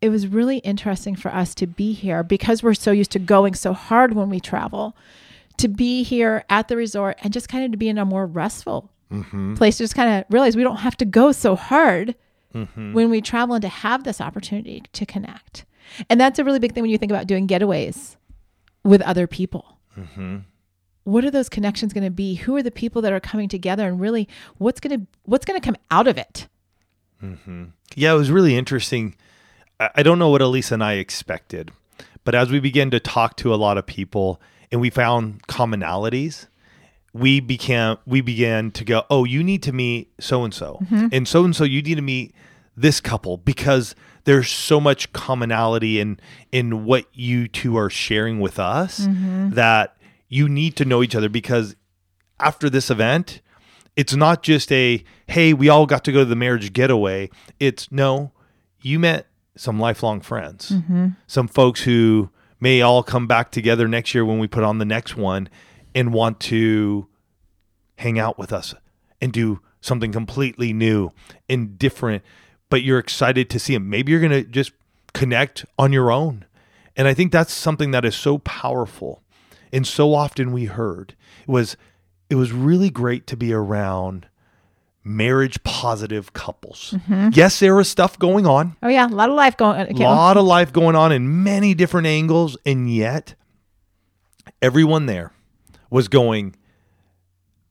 it 0.00 0.10
was 0.10 0.26
really 0.26 0.58
interesting 0.58 1.16
for 1.16 1.32
us 1.34 1.54
to 1.54 1.66
be 1.66 1.94
here 1.94 2.22
because 2.22 2.62
we're 2.62 2.74
so 2.74 2.90
used 2.90 3.12
to 3.12 3.18
going 3.18 3.54
so 3.54 3.72
hard 3.72 4.12
when 4.12 4.28
we 4.28 4.38
travel 4.38 4.94
to 5.56 5.68
be 5.68 6.02
here 6.02 6.44
at 6.50 6.68
the 6.68 6.76
resort 6.76 7.16
and 7.22 7.32
just 7.32 7.48
kind 7.48 7.64
of 7.64 7.70
to 7.70 7.78
be 7.78 7.88
in 7.88 7.96
a 7.96 8.04
more 8.04 8.26
restful 8.26 8.90
Mm-hmm. 9.14 9.54
place 9.54 9.76
to 9.76 9.84
just 9.84 9.94
kind 9.94 10.18
of 10.18 10.24
realize 10.28 10.56
we 10.56 10.62
don't 10.62 10.76
have 10.76 10.96
to 10.96 11.04
go 11.04 11.30
so 11.32 11.54
hard 11.54 12.14
mm-hmm. 12.54 12.92
when 12.92 13.10
we 13.10 13.20
travel 13.20 13.54
and 13.54 13.62
to 13.62 13.68
have 13.68 14.04
this 14.04 14.20
opportunity 14.20 14.82
to 14.92 15.06
connect. 15.06 15.64
And 16.08 16.20
that's 16.20 16.38
a 16.38 16.44
really 16.44 16.58
big 16.58 16.72
thing 16.72 16.82
when 16.82 16.90
you 16.90 16.98
think 16.98 17.12
about 17.12 17.26
doing 17.26 17.46
getaways 17.46 18.16
with 18.82 19.02
other 19.02 19.26
people. 19.26 19.78
Mm-hmm. 19.96 20.38
What 21.04 21.24
are 21.24 21.30
those 21.30 21.48
connections 21.48 21.92
going 21.92 22.04
to 22.04 22.10
be? 22.10 22.34
Who 22.34 22.56
are 22.56 22.62
the 22.62 22.70
people 22.70 23.02
that 23.02 23.12
are 23.12 23.20
coming 23.20 23.48
together 23.48 23.86
and 23.86 24.00
really 24.00 24.28
what's 24.58 24.80
going 24.80 25.00
to 25.00 25.06
what's 25.24 25.44
going 25.44 25.60
to 25.60 25.64
come 25.64 25.76
out 25.90 26.08
of 26.08 26.16
it? 26.16 26.48
Yeah, 27.94 28.14
it 28.14 28.16
was 28.16 28.30
really 28.30 28.56
interesting. 28.56 29.14
I 29.78 29.90
I 29.96 30.02
don't 30.02 30.18
know 30.18 30.30
what 30.30 30.40
Alisa 30.40 30.72
and 30.72 30.84
I 30.84 30.94
expected, 30.94 31.70
but 32.24 32.34
as 32.34 32.50
we 32.50 32.58
began 32.58 32.90
to 32.90 33.00
talk 33.00 33.36
to 33.38 33.52
a 33.52 33.56
lot 33.56 33.76
of 33.76 33.86
people 33.86 34.40
and 34.72 34.80
we 34.80 34.90
found 34.90 35.46
commonalities, 35.46 36.46
we 37.14 37.38
became 37.38 37.96
we 38.04 38.20
began 38.20 38.72
to 38.72 38.84
go, 38.84 39.04
"Oh, 39.08 39.24
you 39.24 39.42
need 39.42 39.62
to 39.62 39.72
meet 39.72 40.12
so 40.18 40.40
mm-hmm. 40.40 40.44
and 40.44 40.54
so, 40.54 41.08
and 41.12 41.28
so 41.28 41.44
and 41.44 41.56
so. 41.56 41.64
You 41.64 41.80
need 41.80 41.94
to 41.94 42.02
meet 42.02 42.34
this 42.76 43.00
couple 43.00 43.38
because 43.38 43.94
there's 44.24 44.50
so 44.50 44.80
much 44.80 45.12
commonality 45.12 46.00
in 46.00 46.18
in 46.50 46.84
what 46.84 47.06
you 47.14 47.46
two 47.46 47.76
are 47.76 47.88
sharing 47.88 48.40
with 48.40 48.58
us 48.58 49.00
mm-hmm. 49.00 49.50
that 49.50 49.96
you 50.28 50.48
need 50.48 50.74
to 50.76 50.84
know 50.84 51.02
each 51.02 51.14
other 51.14 51.28
because 51.28 51.76
after 52.40 52.68
this 52.68 52.90
event, 52.90 53.40
it's 53.94 54.14
not 54.14 54.42
just 54.42 54.72
a 54.72 55.02
hey, 55.28 55.54
we 55.54 55.68
all 55.68 55.86
got 55.86 56.04
to 56.04 56.12
go 56.12 56.18
to 56.18 56.24
the 56.24 56.36
marriage 56.36 56.72
getaway. 56.72 57.30
It's 57.60 57.92
no, 57.92 58.32
you 58.82 58.98
met 58.98 59.28
some 59.56 59.78
lifelong 59.78 60.20
friends, 60.20 60.70
mm-hmm. 60.70 61.10
some 61.28 61.46
folks 61.46 61.82
who 61.82 62.30
may 62.58 62.82
all 62.82 63.04
come 63.04 63.28
back 63.28 63.52
together 63.52 63.86
next 63.86 64.14
year 64.14 64.24
when 64.24 64.40
we 64.40 64.48
put 64.48 64.64
on 64.64 64.78
the 64.78 64.84
next 64.84 65.16
one 65.16 65.48
and 65.94 66.12
want 66.12 66.40
to 66.40 67.06
hang 67.98 68.18
out 68.18 68.38
with 68.38 68.52
us 68.52 68.74
and 69.20 69.32
do 69.32 69.60
something 69.80 70.12
completely 70.12 70.72
new 70.72 71.10
and 71.48 71.78
different. 71.78 72.22
But 72.70 72.82
you're 72.82 72.98
excited 72.98 73.48
to 73.50 73.58
see 73.58 73.74
them. 73.74 73.88
Maybe 73.88 74.12
you're 74.12 74.20
going 74.20 74.32
to 74.32 74.44
just 74.44 74.72
connect 75.12 75.64
on 75.78 75.92
your 75.92 76.10
own. 76.10 76.44
And 76.96 77.06
I 77.06 77.14
think 77.14 77.32
that's 77.32 77.52
something 77.52 77.90
that 77.92 78.04
is 78.04 78.14
so 78.16 78.38
powerful 78.38 79.22
and 79.74 79.86
so 79.86 80.14
often 80.14 80.52
we 80.52 80.66
heard 80.66 81.16
it 81.42 81.50
was 81.50 81.76
it 82.30 82.36
was 82.36 82.52
really 82.52 82.88
great 82.88 83.26
to 83.26 83.36
be 83.36 83.52
around 83.52 84.28
marriage 85.02 85.62
positive 85.64 86.32
couples. 86.32 86.94
Mm-hmm. 86.96 87.30
Yes, 87.34 87.60
there 87.60 87.74
was 87.74 87.90
stuff 87.90 88.18
going 88.18 88.46
on, 88.46 88.76
oh 88.82 88.88
yeah 88.88 89.06
a 89.06 89.08
lot 89.08 89.28
of 89.28 89.34
life 89.34 89.56
going 89.56 89.80
on. 89.80 89.88
a 89.88 89.98
lot 89.98 90.36
of 90.36 90.44
life 90.44 90.72
going 90.72 90.94
on 90.96 91.12
in 91.12 91.42
many 91.42 91.74
different 91.74 92.06
angles, 92.06 92.56
and 92.64 92.92
yet 92.92 93.34
everyone 94.62 95.06
there 95.06 95.32
was 95.94 96.08
going, 96.08 96.56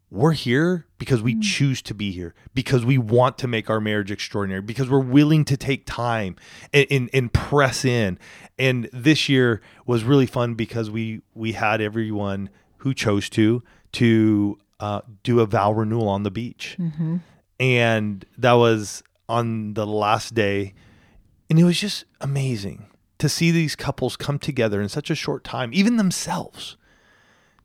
We're 0.09 0.31
here 0.31 0.85
because 0.97 1.21
we 1.21 1.37
choose 1.41 1.81
to 1.81 1.93
be 1.93 2.11
here, 2.11 2.33
because 2.53 2.85
we 2.85 2.97
want 2.97 3.37
to 3.39 3.47
make 3.49 3.69
our 3.69 3.81
marriage 3.81 4.11
extraordinary, 4.11 4.61
because 4.61 4.89
we're 4.89 4.99
willing 4.99 5.43
to 5.43 5.57
take 5.57 5.85
time 5.85 6.37
and, 6.71 6.87
and, 6.89 7.09
and 7.11 7.33
press 7.33 7.83
in. 7.83 8.17
And 8.57 8.89
this 8.93 9.27
year 9.27 9.61
was 9.85 10.05
really 10.05 10.25
fun 10.25 10.53
because 10.53 10.89
we 10.89 11.21
we 11.33 11.51
had 11.51 11.81
everyone 11.81 12.49
who 12.77 12.93
chose 12.93 13.29
to 13.31 13.61
to 13.93 14.57
uh, 14.79 15.01
do 15.23 15.41
a 15.41 15.45
vow 15.45 15.73
renewal 15.73 16.07
on 16.07 16.23
the 16.23 16.31
beach, 16.31 16.77
and 17.59 18.25
that 18.37 18.53
was 18.53 19.03
on 19.27 19.73
the 19.73 19.85
last 19.85 20.33
day. 20.33 20.73
And 21.49 21.59
it 21.59 21.65
was 21.65 21.77
just 21.77 22.05
amazing 22.21 22.85
to 23.17 23.27
see 23.27 23.51
these 23.51 23.75
couples 23.75 24.15
come 24.15 24.39
together 24.39 24.81
in 24.81 24.87
such 24.87 25.09
a 25.09 25.15
short 25.15 25.43
time, 25.43 25.71
even 25.73 25.97
themselves, 25.97 26.77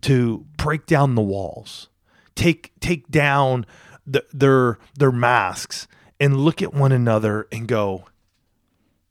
to 0.02 0.46
break 0.56 0.86
down 0.86 1.14
the 1.14 1.22
walls, 1.22 1.88
take 2.34 2.72
take 2.80 3.08
down 3.08 3.66
the, 4.06 4.24
their 4.32 4.78
their 4.98 5.12
masks, 5.12 5.88
and 6.20 6.36
look 6.38 6.62
at 6.62 6.74
one 6.74 6.92
another 6.92 7.48
and 7.52 7.66
go, 7.66 8.04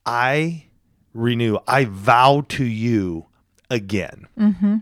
"I 0.05 0.65
renew. 1.13 1.57
I 1.67 1.85
vow 1.85 2.45
to 2.49 2.63
you 2.63 3.27
again." 3.69 4.27
Mm-hmm. 4.39 4.77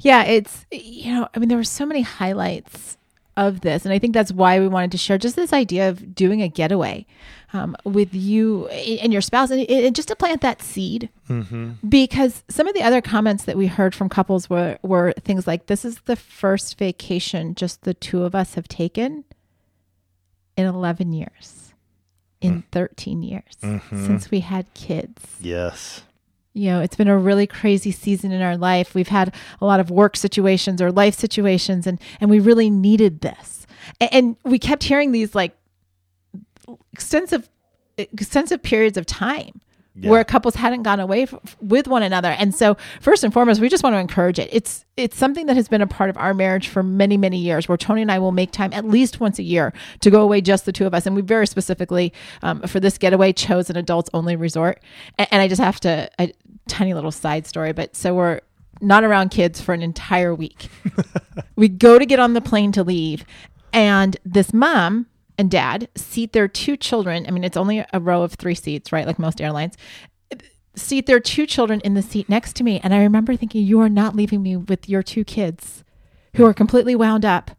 Yeah, 0.00 0.24
it's 0.24 0.66
you 0.70 1.14
know, 1.14 1.28
I 1.34 1.38
mean, 1.38 1.48
there 1.48 1.58
were 1.58 1.64
so 1.64 1.86
many 1.86 2.02
highlights 2.02 2.96
of 3.36 3.60
this, 3.60 3.84
and 3.84 3.92
I 3.92 3.98
think 3.98 4.14
that's 4.14 4.32
why 4.32 4.58
we 4.60 4.68
wanted 4.68 4.92
to 4.92 4.98
share 4.98 5.18
just 5.18 5.36
this 5.36 5.52
idea 5.52 5.88
of 5.88 6.14
doing 6.14 6.42
a 6.42 6.48
getaway 6.48 7.06
um, 7.52 7.76
with 7.84 8.14
you 8.14 8.68
and 8.68 9.12
your 9.12 9.22
spouse, 9.22 9.50
and, 9.50 9.62
and 9.70 9.96
just 9.96 10.08
to 10.08 10.16
plant 10.16 10.42
that 10.42 10.60
seed. 10.62 11.08
Mm-hmm. 11.28 11.72
Because 11.88 12.42
some 12.48 12.68
of 12.68 12.74
the 12.74 12.82
other 12.82 13.00
comments 13.00 13.44
that 13.44 13.56
we 13.56 13.66
heard 13.66 13.94
from 13.94 14.08
couples 14.08 14.50
were 14.50 14.78
were 14.82 15.12
things 15.24 15.46
like, 15.46 15.66
"This 15.66 15.84
is 15.84 16.00
the 16.04 16.16
first 16.16 16.78
vacation 16.78 17.54
just 17.54 17.82
the 17.82 17.94
two 17.94 18.24
of 18.24 18.34
us 18.34 18.54
have 18.54 18.68
taken 18.68 19.24
in 20.56 20.66
eleven 20.66 21.12
years, 21.12 21.74
in 22.40 22.62
mm. 22.62 22.64
thirteen 22.70 23.22
years 23.22 23.56
mm-hmm. 23.62 24.06
since 24.06 24.30
we 24.30 24.40
had 24.40 24.72
kids." 24.74 25.36
Yes. 25.40 26.02
you 26.54 26.70
know, 26.70 26.80
it's 26.80 26.96
been 26.96 27.08
a 27.08 27.16
really 27.16 27.46
crazy 27.46 27.92
season 27.92 28.32
in 28.32 28.42
our 28.42 28.56
life. 28.56 28.94
We've 28.94 29.08
had 29.08 29.34
a 29.60 29.64
lot 29.64 29.80
of 29.80 29.90
work 29.90 30.16
situations 30.16 30.82
or 30.82 30.90
life 30.90 31.14
situations, 31.14 31.86
and 31.86 32.00
and 32.20 32.28
we 32.28 32.40
really 32.40 32.68
needed 32.68 33.20
this. 33.20 33.66
And, 34.00 34.12
and 34.12 34.36
we 34.44 34.58
kept 34.58 34.82
hearing 34.84 35.12
these 35.12 35.34
like 35.34 35.56
extensive, 36.92 37.48
extensive 37.96 38.62
periods 38.62 38.96
of 38.96 39.06
time 39.06 39.60
Yeah. 39.94 40.10
where 40.10 40.24
couples 40.24 40.54
hadn't 40.54 40.82
gone 40.84 41.00
away 41.00 41.22
f- 41.22 41.56
with 41.60 41.88
one 41.88 42.02
another. 42.04 42.28
And 42.30 42.54
so, 42.54 42.76
first 43.00 43.24
and 43.24 43.32
foremost, 43.32 43.60
we 43.60 43.68
just 43.68 43.82
want 43.82 43.94
to 43.94 43.98
encourage 43.98 44.38
it. 44.38 44.48
It's 44.52 44.84
it's 44.96 45.16
something 45.16 45.46
that 45.46 45.56
has 45.56 45.68
been 45.68 45.82
a 45.82 45.86
part 45.86 46.08
of 46.10 46.16
our 46.16 46.34
marriage 46.34 46.68
for 46.68 46.82
many 46.82 47.16
many 47.16 47.38
years. 47.38 47.68
Where 47.68 47.76
Tony 47.78 48.02
and 48.02 48.10
I 48.12 48.18
will 48.18 48.32
make 48.32 48.52
time 48.52 48.72
at 48.72 48.84
least 48.84 49.18
once 49.20 49.38
a 49.38 49.42
year 49.42 49.72
to 50.00 50.10
go 50.10 50.22
away, 50.22 50.40
just 50.40 50.64
the 50.66 50.72
two 50.72 50.86
of 50.86 50.94
us. 50.94 51.06
And 51.06 51.16
we 51.16 51.22
very 51.22 51.46
specifically 51.46 52.12
um, 52.42 52.62
for 52.62 52.78
this 52.80 52.96
getaway 52.98 53.32
chose 53.32 53.70
an 53.70 53.76
adults 53.76 54.08
only 54.14 54.36
resort. 54.36 54.80
And, 55.18 55.28
and 55.32 55.42
I 55.42 55.48
just 55.48 55.60
have 55.60 55.80
to 55.80 56.08
a 56.20 56.32
tiny 56.68 56.94
little 56.94 57.10
side 57.12 57.46
story, 57.46 57.72
but 57.72 57.96
so 57.96 58.14
we're 58.14 58.40
not 58.80 59.02
around 59.02 59.30
kids 59.30 59.60
for 59.60 59.72
an 59.74 59.82
entire 59.82 60.32
week. 60.34 60.68
we 61.56 61.68
go 61.68 61.98
to 61.98 62.06
get 62.06 62.20
on 62.20 62.34
the 62.34 62.40
plane 62.40 62.70
to 62.72 62.84
leave, 62.84 63.24
and 63.72 64.16
this 64.24 64.52
mom 64.54 65.06
and 65.38 65.50
dad 65.50 65.88
seat 65.94 66.32
their 66.32 66.48
two 66.48 66.76
children. 66.76 67.24
I 67.26 67.30
mean, 67.30 67.44
it's 67.44 67.56
only 67.56 67.84
a 67.92 68.00
row 68.00 68.22
of 68.22 68.34
three 68.34 68.56
seats, 68.56 68.92
right? 68.92 69.06
Like 69.06 69.18
most 69.18 69.40
airlines. 69.40 69.76
Seat 70.74 71.06
their 71.06 71.20
two 71.20 71.46
children 71.46 71.80
in 71.80 71.94
the 71.94 72.02
seat 72.02 72.28
next 72.28 72.54
to 72.56 72.64
me. 72.64 72.80
And 72.82 72.92
I 72.92 73.02
remember 73.02 73.36
thinking, 73.36 73.64
you 73.64 73.80
are 73.80 73.88
not 73.88 74.14
leaving 74.14 74.42
me 74.42 74.56
with 74.56 74.88
your 74.88 75.02
two 75.02 75.24
kids 75.24 75.84
who 76.36 76.44
are 76.44 76.54
completely 76.54 76.94
wound 76.94 77.24
up 77.24 77.52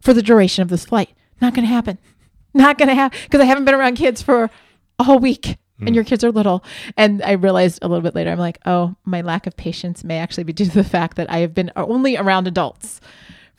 for 0.00 0.12
the 0.12 0.22
duration 0.22 0.62
of 0.62 0.68
this 0.68 0.84
flight. 0.84 1.10
Not 1.40 1.54
going 1.54 1.66
to 1.66 1.72
happen. 1.72 1.98
Not 2.52 2.78
going 2.78 2.88
to 2.88 2.94
happen 2.94 3.18
because 3.24 3.40
I 3.40 3.44
haven't 3.44 3.64
been 3.64 3.74
around 3.74 3.94
kids 3.94 4.22
for 4.22 4.50
a 4.98 5.04
whole 5.04 5.18
week 5.18 5.56
and 5.78 5.90
hmm. 5.90 5.94
your 5.94 6.04
kids 6.04 6.24
are 6.24 6.32
little. 6.32 6.64
And 6.96 7.22
I 7.22 7.32
realized 7.32 7.78
a 7.82 7.88
little 7.88 8.02
bit 8.02 8.14
later, 8.14 8.30
I'm 8.30 8.38
like, 8.38 8.58
oh, 8.66 8.96
my 9.04 9.20
lack 9.20 9.46
of 9.46 9.56
patience 9.56 10.04
may 10.04 10.18
actually 10.18 10.44
be 10.44 10.52
due 10.52 10.66
to 10.66 10.70
the 10.70 10.84
fact 10.84 11.16
that 11.16 11.30
I 11.30 11.38
have 11.38 11.54
been 11.54 11.72
only 11.76 12.16
around 12.16 12.46
adults 12.46 13.00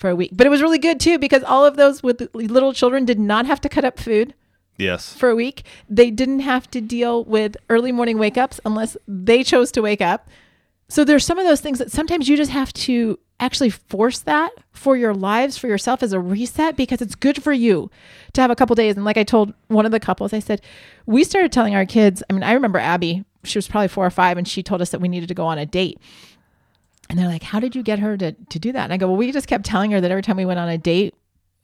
for 0.02 0.10
a 0.10 0.16
week. 0.16 0.32
But 0.34 0.48
it 0.48 0.50
was 0.50 0.62
really 0.62 0.80
good 0.80 1.00
too 1.00 1.18
because 1.18 1.44
all 1.44 1.64
of 1.66 1.78
those 1.78 2.04
with 2.04 2.28
little 2.34 2.74
children 2.74 3.06
did 3.06 3.20
not 3.20 3.46
have 3.46 3.62
to 3.62 3.70
cut 3.70 3.86
up 3.86 3.98
food 4.00 4.34
Yes. 4.78 5.14
for 5.14 5.30
a 5.30 5.36
week. 5.36 5.64
They 5.88 6.10
didn't 6.12 6.40
have 6.40 6.70
to 6.72 6.82
deal 6.82 7.24
with 7.24 7.56
early 7.70 7.92
morning 7.92 8.18
wake 8.18 8.38
ups 8.38 8.60
unless 8.66 8.98
they 9.08 9.44
chose 9.44 9.72
to 9.74 9.82
wake 9.82 10.02
up. 10.02 10.28
So 10.90 11.06
there's 11.06 11.26
some 11.26 11.38
of 11.40 11.46
those 11.46 11.62
things 11.62 11.78
that 11.80 11.92
sometimes 11.92 12.28
you 12.28 12.36
just 12.36 12.52
have 12.52 12.74
to 12.74 13.18
actually 13.40 13.70
force 13.70 14.20
that 14.20 14.52
for 14.72 14.98
your 14.98 15.14
lives, 15.14 15.58
for 15.58 15.68
yourself 15.68 16.04
as 16.04 16.14
a 16.14 16.20
reset 16.20 16.76
because 16.76 17.02
it's 17.02 17.16
good 17.16 17.42
for 17.42 17.54
you 17.54 17.90
to 18.34 18.42
have 18.42 18.52
a 18.52 18.56
couple 18.56 18.76
days. 18.76 18.96
And 18.96 19.06
like 19.06 19.18
I 19.18 19.24
told 19.24 19.54
one 19.68 19.86
of 19.86 19.92
the 19.92 20.00
couples, 20.00 20.34
I 20.34 20.40
said, 20.40 20.62
we 21.06 21.24
started 21.24 21.52
telling 21.52 21.74
our 21.76 21.86
kids, 21.86 22.22
I 22.30 22.34
mean, 22.34 22.44
I 22.44 22.52
remember 22.54 22.78
Abby, 22.78 23.24
she 23.44 23.58
was 23.58 23.68
probably 23.68 23.88
four 23.88 24.06
or 24.06 24.12
five, 24.12 24.38
and 24.38 24.48
she 24.48 24.62
told 24.62 24.82
us 24.82 24.90
that 24.92 25.02
we 25.02 25.08
needed 25.08 25.28
to 25.30 25.34
go 25.34 25.46
on 25.46 25.58
a 25.58 25.66
date. 25.66 25.98
And 27.12 27.20
they're 27.20 27.28
like, 27.28 27.44
How 27.44 27.60
did 27.60 27.76
you 27.76 27.84
get 27.84 28.00
her 28.00 28.16
to, 28.18 28.32
to 28.32 28.60
do 28.60 28.72
that? 28.72 28.86
And 28.86 28.94
I 28.94 28.98
go, 28.98 29.08
Well, 29.08 29.18
we 29.18 29.32
just 29.32 29.48
kept 29.48 29.66
telling 29.66 29.92
her 29.92 30.00
that 30.00 30.10
every 30.10 30.24
time 30.24 30.38
we 30.38 30.46
went 30.46 30.60
on 30.60 30.70
a 30.70 30.78
date, 30.78 31.14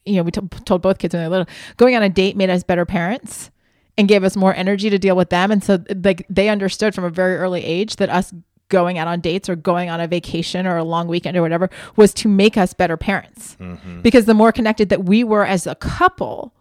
you 0.05 0.15
know, 0.15 0.23
we 0.23 0.31
t- 0.31 0.41
told 0.65 0.81
both 0.81 0.99
kids 0.99 1.13
when 1.13 1.23
they 1.23 1.27
were 1.27 1.37
little, 1.37 1.53
going 1.77 1.95
on 1.95 2.03
a 2.03 2.09
date 2.09 2.35
made 2.35 2.49
us 2.49 2.63
better 2.63 2.85
parents 2.85 3.49
and 3.97 4.09
gave 4.09 4.25
us 4.25 4.35
more 4.35 4.53
energy 4.53 4.89
to 4.89 4.99
deal 4.99 5.15
with 5.15 5.29
them. 5.29 5.49
And 5.49 5.63
so 5.63 5.83
like 6.03 6.25
they 6.29 6.49
understood 6.49 6.93
from 6.93 7.05
a 7.05 7.09
very 7.09 7.37
early 7.37 7.63
age 7.63 7.95
that 7.95 8.09
us 8.09 8.33
going 8.69 8.97
out 8.97 9.07
on 9.07 9.21
dates 9.21 9.47
or 9.47 9.55
going 9.55 9.89
on 9.89 10.01
a 10.01 10.07
vacation 10.07 10.67
or 10.67 10.75
a 10.75 10.83
long 10.83 11.07
weekend 11.07 11.37
or 11.37 11.41
whatever 11.41 11.69
was 11.95 12.13
to 12.15 12.27
make 12.27 12.57
us 12.57 12.73
better 12.73 12.97
parents. 12.97 13.55
Mm-hmm. 13.61 14.01
Because 14.01 14.25
the 14.25 14.33
more 14.33 14.51
connected 14.51 14.89
that 14.89 15.05
we 15.05 15.23
were 15.23 15.45
as 15.45 15.65
a 15.65 15.75
couple, 15.75 16.53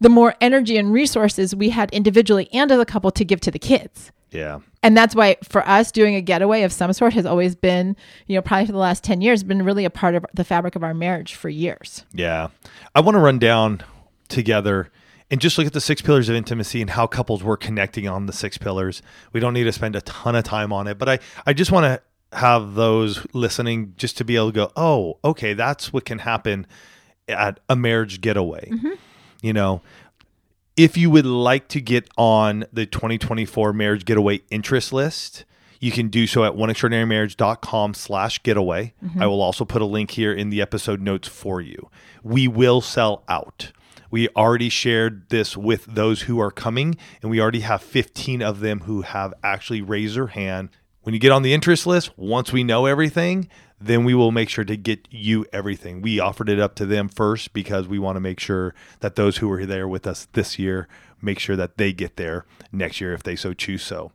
the 0.00 0.08
more 0.08 0.34
energy 0.40 0.76
and 0.76 0.92
resources 0.92 1.54
we 1.54 1.70
had 1.70 1.90
individually 1.92 2.48
and 2.52 2.72
as 2.72 2.78
a 2.78 2.84
couple 2.84 3.10
to 3.10 3.24
give 3.24 3.40
to 3.42 3.50
the 3.50 3.58
kids. 3.58 4.12
Yeah. 4.30 4.60
And 4.82 4.96
that's 4.96 5.14
why 5.14 5.36
for 5.42 5.66
us 5.68 5.92
doing 5.92 6.14
a 6.14 6.20
getaway 6.20 6.62
of 6.62 6.72
some 6.72 6.92
sort 6.92 7.12
has 7.14 7.26
always 7.26 7.54
been, 7.54 7.96
you 8.26 8.36
know, 8.36 8.42
probably 8.42 8.66
for 8.66 8.72
the 8.72 8.78
last 8.78 9.04
10 9.04 9.20
years 9.20 9.42
been 9.42 9.64
really 9.64 9.84
a 9.84 9.90
part 9.90 10.14
of 10.14 10.24
the 10.32 10.44
fabric 10.44 10.76
of 10.76 10.82
our 10.82 10.94
marriage 10.94 11.34
for 11.34 11.48
years. 11.48 12.04
Yeah. 12.12 12.48
I 12.94 13.00
want 13.00 13.16
to 13.16 13.20
run 13.20 13.38
down 13.38 13.82
together 14.28 14.90
and 15.30 15.40
just 15.40 15.58
look 15.58 15.66
at 15.66 15.72
the 15.72 15.80
six 15.80 16.00
pillars 16.00 16.28
of 16.28 16.34
intimacy 16.34 16.80
and 16.80 16.90
how 16.90 17.06
couples 17.06 17.42
were 17.42 17.56
connecting 17.56 18.08
on 18.08 18.26
the 18.26 18.32
six 18.32 18.56
pillars. 18.56 19.02
We 19.32 19.40
don't 19.40 19.54
need 19.54 19.64
to 19.64 19.72
spend 19.72 19.96
a 19.96 20.00
ton 20.02 20.34
of 20.34 20.44
time 20.44 20.72
on 20.72 20.86
it, 20.86 20.98
but 20.98 21.08
I, 21.08 21.18
I 21.46 21.52
just 21.52 21.70
want 21.70 21.84
to 21.84 22.36
have 22.36 22.74
those 22.74 23.26
listening 23.32 23.94
just 23.96 24.16
to 24.18 24.24
be 24.24 24.36
able 24.36 24.52
to 24.52 24.54
go, 24.54 24.72
oh, 24.76 25.18
okay, 25.24 25.52
that's 25.52 25.92
what 25.92 26.04
can 26.04 26.20
happen 26.20 26.66
at 27.28 27.60
a 27.68 27.76
marriage 27.76 28.20
getaway. 28.20 28.70
Mm-hmm. 28.70 28.92
You 29.42 29.52
know, 29.52 29.82
if 30.76 30.96
you 30.96 31.10
would 31.10 31.26
like 31.26 31.68
to 31.68 31.80
get 31.80 32.08
on 32.16 32.64
the 32.72 32.86
2024 32.86 33.72
marriage 33.72 34.04
getaway 34.04 34.40
interest 34.50 34.92
list, 34.92 35.44
you 35.80 35.90
can 35.90 36.08
do 36.08 36.26
so 36.26 36.44
at 36.44 36.52
oneextraordinarymarriage.com 36.52 37.94
slash 37.94 38.42
getaway. 38.42 38.92
Mm-hmm. 39.02 39.22
I 39.22 39.26
will 39.26 39.40
also 39.40 39.64
put 39.64 39.82
a 39.82 39.86
link 39.86 40.12
here 40.12 40.32
in 40.32 40.50
the 40.50 40.60
episode 40.60 41.00
notes 41.00 41.26
for 41.26 41.60
you. 41.60 41.90
We 42.22 42.48
will 42.48 42.80
sell 42.80 43.24
out. 43.28 43.72
We 44.10 44.28
already 44.30 44.68
shared 44.68 45.28
this 45.30 45.56
with 45.56 45.86
those 45.86 46.22
who 46.22 46.40
are 46.40 46.50
coming, 46.50 46.96
and 47.22 47.30
we 47.30 47.40
already 47.40 47.60
have 47.60 47.82
15 47.82 48.42
of 48.42 48.60
them 48.60 48.80
who 48.80 49.02
have 49.02 49.32
actually 49.42 49.82
raised 49.82 50.16
their 50.16 50.28
hand. 50.28 50.70
When 51.02 51.14
you 51.14 51.20
get 51.20 51.32
on 51.32 51.42
the 51.42 51.54
interest 51.54 51.86
list, 51.86 52.10
once 52.18 52.52
we 52.52 52.64
know 52.64 52.86
everything, 52.86 53.48
then 53.80 54.04
we 54.04 54.14
will 54.14 54.30
make 54.30 54.48
sure 54.48 54.64
to 54.64 54.76
get 54.76 55.08
you 55.10 55.46
everything. 55.52 56.02
We 56.02 56.20
offered 56.20 56.48
it 56.48 56.60
up 56.60 56.74
to 56.76 56.86
them 56.86 57.08
first 57.08 57.52
because 57.52 57.88
we 57.88 57.98
want 57.98 58.16
to 58.16 58.20
make 58.20 58.38
sure 58.38 58.74
that 59.00 59.16
those 59.16 59.38
who 59.38 59.50
are 59.50 59.64
there 59.64 59.88
with 59.88 60.06
us 60.06 60.28
this 60.32 60.58
year 60.58 60.86
make 61.22 61.38
sure 61.38 61.56
that 61.56 61.76
they 61.78 61.92
get 61.92 62.16
there 62.16 62.44
next 62.72 63.00
year 63.00 63.12
if 63.12 63.22
they 63.22 63.36
so 63.36 63.52
choose 63.52 63.82
so. 63.82 64.12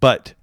But 0.00 0.34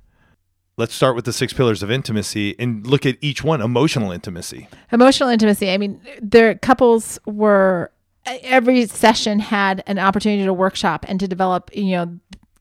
let's 0.78 0.94
start 0.94 1.16
with 1.16 1.26
the 1.26 1.34
six 1.34 1.54
pillars 1.54 1.84
of 1.84 1.92
intimacy 1.92 2.56
and 2.60 2.86
look 2.86 3.06
at 3.06 3.18
each 3.22 3.44
one 3.44 3.62
emotional 3.62 4.12
intimacy. 4.12 4.68
Emotional 4.92 5.30
intimacy. 5.30 5.72
I 5.72 5.78
mean, 5.78 6.02
their 6.22 6.56
couples 6.56 7.20
were 7.26 7.92
every 8.26 8.86
session 8.88 9.40
had 9.40 9.84
an 9.88 10.00
opportunity 10.00 10.44
to 10.44 10.54
workshop 10.54 11.06
and 11.08 11.20
to 11.20 11.28
develop, 11.28 11.70
you 11.74 11.92
know, 11.92 12.20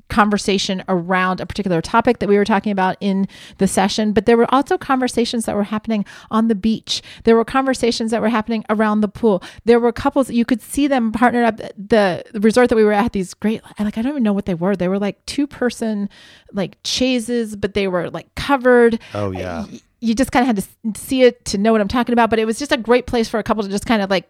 conversation 0.09 0.85
around 0.89 1.41
a 1.41 1.47
particular 1.47 1.81
topic 1.81 2.19
that 2.19 2.29
we 2.29 2.37
were 2.37 2.45
talking 2.45 2.73
about 2.73 2.97
in 3.01 3.27
the 3.59 3.67
session 3.67 4.13
but 4.13 4.27
there 4.27 4.37
were 4.37 4.53
also 4.55 4.77
conversations 4.77 5.47
that 5.47 5.57
were 5.57 5.65
happening 5.65 6.05
on 6.31 6.49
the 6.49 6.55
beach. 6.55 7.03
There 7.25 7.37
were 7.37 7.45
conversations 7.45 8.11
that 8.11 8.21
were 8.21 8.29
happening 8.29 8.65
around 8.69 9.01
the 9.01 9.09
pool. 9.09 9.43
There 9.65 9.81
were 9.81 9.93
couples 9.93 10.31
you 10.31 10.45
could 10.45 10.63
see 10.63 10.87
them 10.87 11.13
partnered 11.13 11.45
up 11.47 11.57
the 11.77 12.25
resort 12.35 12.69
that 12.69 12.77
we 12.77 12.85
were 12.85 12.93
at 12.93 13.13
these 13.13 13.35
great 13.35 13.63
like 13.79 13.99
i 13.99 14.03
don't 14.03 14.13
even 14.13 14.23
know 14.23 14.33
what 14.33 14.47
they 14.47 14.55
were. 14.55 14.77
They 14.77 14.89
were 14.89 14.99
like 14.99 15.25
two 15.27 15.47
person 15.47 16.09
like 16.53 16.77
chaises 16.85 17.57
but 17.57 17.75
they 17.75 17.89
were 17.89 18.11
like 18.11 18.35
covered. 18.35 19.01
Oh, 19.15 19.31
yeah. 19.31 19.67
You 20.01 20.15
just 20.15 20.33
kind 20.33 20.43
of 20.43 20.47
had 20.55 20.65
to 20.65 21.01
see 21.01 21.23
it 21.23 21.45
to 21.47 21.59
know 21.59 21.73
what 21.73 21.81
i'm 21.81 21.89
talking 21.89 22.13
about 22.13 22.29
but 22.29 22.39
it 22.39 22.45
was 22.45 22.59
just 22.59 22.73
a 22.73 22.77
great 22.77 23.07
place 23.07 23.29
for 23.29 23.39
a 23.39 23.43
couple 23.43 23.63
to 23.63 23.69
just 23.71 23.87
kind 23.87 24.03
of 24.03 24.11
like 24.11 24.29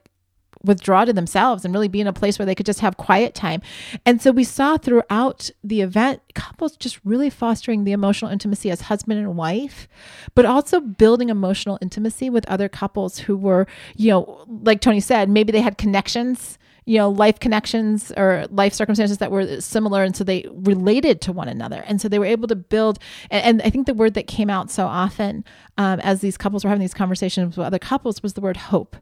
withdraw 0.63 1.05
to 1.05 1.13
themselves 1.13 1.65
and 1.65 1.75
really 1.75 1.89
be 1.89 2.01
in 2.01 2.07
a 2.07 2.13
place 2.13 2.39
where 2.39 2.47
they 2.47 2.55
could 2.55 2.67
just 2.67 2.81
have 2.81 2.97
quiet 2.97 3.35
time. 3.35 3.61
And 4.07 4.21
so 4.21 4.31
we 4.31 4.45
saw 4.45 4.77
throughout 4.77 5.51
the 5.63 5.81
event 5.81 6.21
couples 6.35 6.77
just 6.77 7.01
really 7.05 7.31
fostering 7.31 7.85
the 7.85 7.93
emotional 7.93 8.31
intimacy 8.31 8.71
as 8.71 8.83
husband 8.83 9.19
and 9.19 9.37
wife, 9.37 9.89
but 10.35 10.45
also 10.45 10.81
building 10.81 11.29
emotional 11.29 11.79
intimacy 11.81 12.31
with 12.31 12.49
other 12.49 12.69
couples 12.69 13.19
who 13.19 13.37
were, 13.37 13.67
you 13.97 14.11
know, 14.11 14.45
like 14.63 14.81
Tony 14.81 15.01
said, 15.01 15.29
maybe 15.29 15.53
they 15.53 15.61
had 15.61 15.79
connections 15.79 16.59
you 16.87 16.99
know 16.99 17.09
life 17.09 17.41
connections 17.41 18.13
or 18.17 18.47
life 18.51 18.75
circumstances 18.75 19.19
that 19.19 19.31
were 19.31 19.61
similar 19.61 20.03
and 20.03 20.17
so 20.17 20.25
they 20.25 20.47
related 20.53 21.21
to 21.23 21.33
one 21.33 21.49
another. 21.49 21.83
And 21.87 22.01
so 22.01 22.09
they 22.09 22.19
were 22.19 22.27
able 22.27 22.49
to 22.49 22.57
build 22.57 22.99
and, 23.31 23.45
and 23.45 23.63
i 23.63 23.71
think 23.71 23.87
the 23.87 23.95
word 23.95 24.15
that 24.15 24.27
came 24.27 24.51
out 24.51 24.71
so 24.71 24.87
often 24.87 25.45
um, 25.79 26.01
as 26.01 26.21
these 26.21 26.37
couples 26.37 26.65
were 26.65 26.71
having 26.71 26.81
these 26.81 26.95
conversations 26.95 27.57
with 27.57 27.67
other 27.67 27.79
couples 27.79 28.23
was 28.23 28.35
the 28.35 28.41
word 28.41 28.57
hope. 28.57 28.97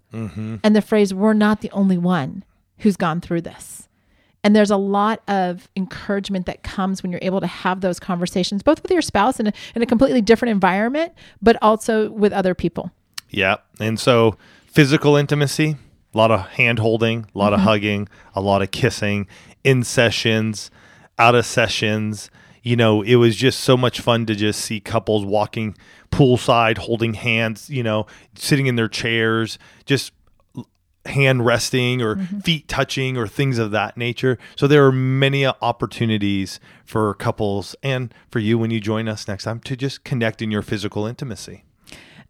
And 0.64 0.77
the 0.77 0.83
phrase 0.83 1.12
we're 1.12 1.33
not 1.35 1.61
the 1.61 1.71
only 1.73 1.99
one 1.99 2.45
who's 2.79 2.97
gone 2.97 3.21
through 3.21 3.42
this. 3.42 3.88
And 4.45 4.57
there's 4.57 4.71
a 4.71 4.77
lot 4.77 5.23
of 5.29 5.68
encouragement 5.77 6.47
that 6.47 6.64
comes 6.64 7.03
when 7.03 7.12
you're 7.12 7.21
able 7.23 7.40
to 7.40 7.47
have 7.47 7.81
those 7.81 8.01
conversations 8.01 8.62
both 8.62 8.83
with 8.83 8.90
your 8.90 9.03
spouse 9.03 9.38
in 9.38 9.49
a, 9.49 9.53
in 9.75 9.83
a 9.83 9.87
completely 9.87 10.21
different 10.21 10.51
environment 10.51 11.12
but 11.40 11.57
also 11.62 12.11
with 12.11 12.33
other 12.33 12.55
people. 12.55 12.90
Yeah. 13.31 13.57
And 13.81 13.99
so 13.99 14.37
physical 14.66 15.16
intimacy, 15.16 15.77
a 16.12 16.18
lot 16.18 16.31
of 16.31 16.40
hand 16.48 16.79
holding, 16.79 17.27
a 17.35 17.38
lot 17.38 17.53
of 17.53 17.61
mm-hmm. 17.61 17.68
hugging, 17.68 18.09
a 18.35 18.40
lot 18.40 18.62
of 18.62 18.70
kissing 18.70 19.27
in 19.64 19.83
sessions, 19.85 20.70
out 21.18 21.35
of 21.35 21.46
sessions. 21.46 22.31
You 22.62 22.77
know, 22.77 23.03
it 23.03 23.16
was 23.16 23.37
just 23.37 23.61
so 23.61 23.77
much 23.77 24.01
fun 24.01 24.27
to 24.27 24.35
just 24.35 24.61
see 24.61 24.81
couples 24.81 25.25
walking 25.25 25.77
poolside, 26.11 26.79
holding 26.79 27.14
hands, 27.14 27.68
you 27.68 27.83
know, 27.83 28.07
sitting 28.35 28.66
in 28.66 28.77
their 28.77 28.88
chairs, 28.88 29.59
just 29.85 30.12
hand 31.07 31.44
resting 31.44 32.01
or 32.01 32.16
mm-hmm. 32.16 32.38
feet 32.40 32.68
touching 32.68 33.16
or 33.16 33.27
things 33.27 33.59
of 33.59 33.70
that 33.72 33.96
nature. 33.96 34.38
So 34.57 34.66
there 34.66 34.87
are 34.87 34.92
many 34.92 35.44
opportunities 35.46 36.61
for 36.85 37.14
couples 37.14 37.75
and 37.83 38.14
for 38.31 38.38
you 38.38 38.59
when 38.59 38.70
you 38.70 38.81
join 38.81 39.09
us 39.09 39.27
next 39.27 39.44
time 39.44 39.61
to 39.61 39.77
just 39.77 40.05
connect 40.05 40.42
in 40.42 40.51
your 40.51 40.62
physical 40.62 41.07
intimacy. 41.07 41.64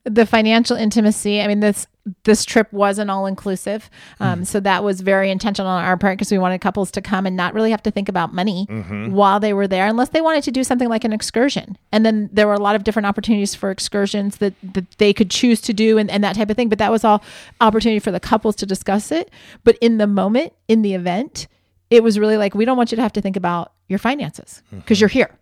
The 0.05 0.27
financial 0.27 0.77
intimacy 0.77 1.41
i 1.41 1.47
mean 1.47 1.61
this 1.61 1.87
this 2.25 2.45
trip 2.45 2.73
wasn't 2.73 3.09
all 3.09 3.27
inclusive 3.27 3.88
um, 4.19 4.35
mm-hmm. 4.38 4.45
so 4.45 4.59
that 4.59 4.83
was 4.83 5.01
very 5.01 5.31
intentional 5.31 5.71
on 5.71 5.85
our 5.85 5.97
part 5.97 6.19
because 6.19 6.33
we 6.33 6.38
wanted 6.38 6.61
couples 6.61 6.91
to 6.91 7.01
come 7.01 7.27
and 7.27 7.37
not 7.37 7.55
really 7.55 7.71
have 7.71 7.83
to 7.83 7.91
think 7.91 8.09
about 8.09 8.35
money 8.35 8.67
mm-hmm. 8.69 9.12
while 9.12 9.38
they 9.38 9.53
were 9.53 9.69
there 9.69 9.87
unless 9.87 10.09
they 10.09 10.21
wanted 10.21 10.43
to 10.43 10.51
do 10.51 10.65
something 10.65 10.88
like 10.88 11.05
an 11.05 11.12
excursion. 11.12 11.79
And 11.93 12.05
then 12.05 12.29
there 12.33 12.49
were 12.49 12.55
a 12.55 12.61
lot 12.61 12.75
of 12.75 12.83
different 12.83 13.07
opportunities 13.07 13.55
for 13.55 13.71
excursions 13.71 14.38
that, 14.38 14.55
that 14.62 14.91
they 14.99 15.12
could 15.12 15.31
choose 15.31 15.61
to 15.61 15.73
do 15.73 15.97
and, 15.97 16.11
and 16.11 16.25
that 16.25 16.35
type 16.35 16.51
of 16.51 16.57
thing 16.57 16.69
but 16.69 16.79
that 16.79 16.91
was 16.91 17.05
all 17.05 17.23
opportunity 17.61 18.01
for 18.01 18.11
the 18.11 18.21
couples 18.21 18.57
to 18.57 18.67
discuss 18.67 19.12
it. 19.12 19.31
But 19.62 19.79
in 19.81 19.99
the 19.99 20.09
moment 20.09 20.55
in 20.67 20.83
the 20.83 20.95
event 20.95 21.47
it 21.91 22.03
was 22.03 22.19
really 22.19 22.37
like 22.37 22.55
we 22.55 22.65
don't 22.65 22.77
want 22.77 22.91
you 22.91 22.97
to 22.97 23.03
have 23.03 23.12
to 23.12 23.21
think 23.21 23.37
about 23.37 23.73
your 23.87 24.01
finances 24.01 24.62
because 24.71 24.97
mm-hmm. 24.97 25.03
you're 25.03 25.09
here. 25.09 25.38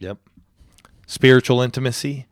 Yep. 0.00 0.18
Spiritual 1.06 1.60
intimacy. 1.60 2.26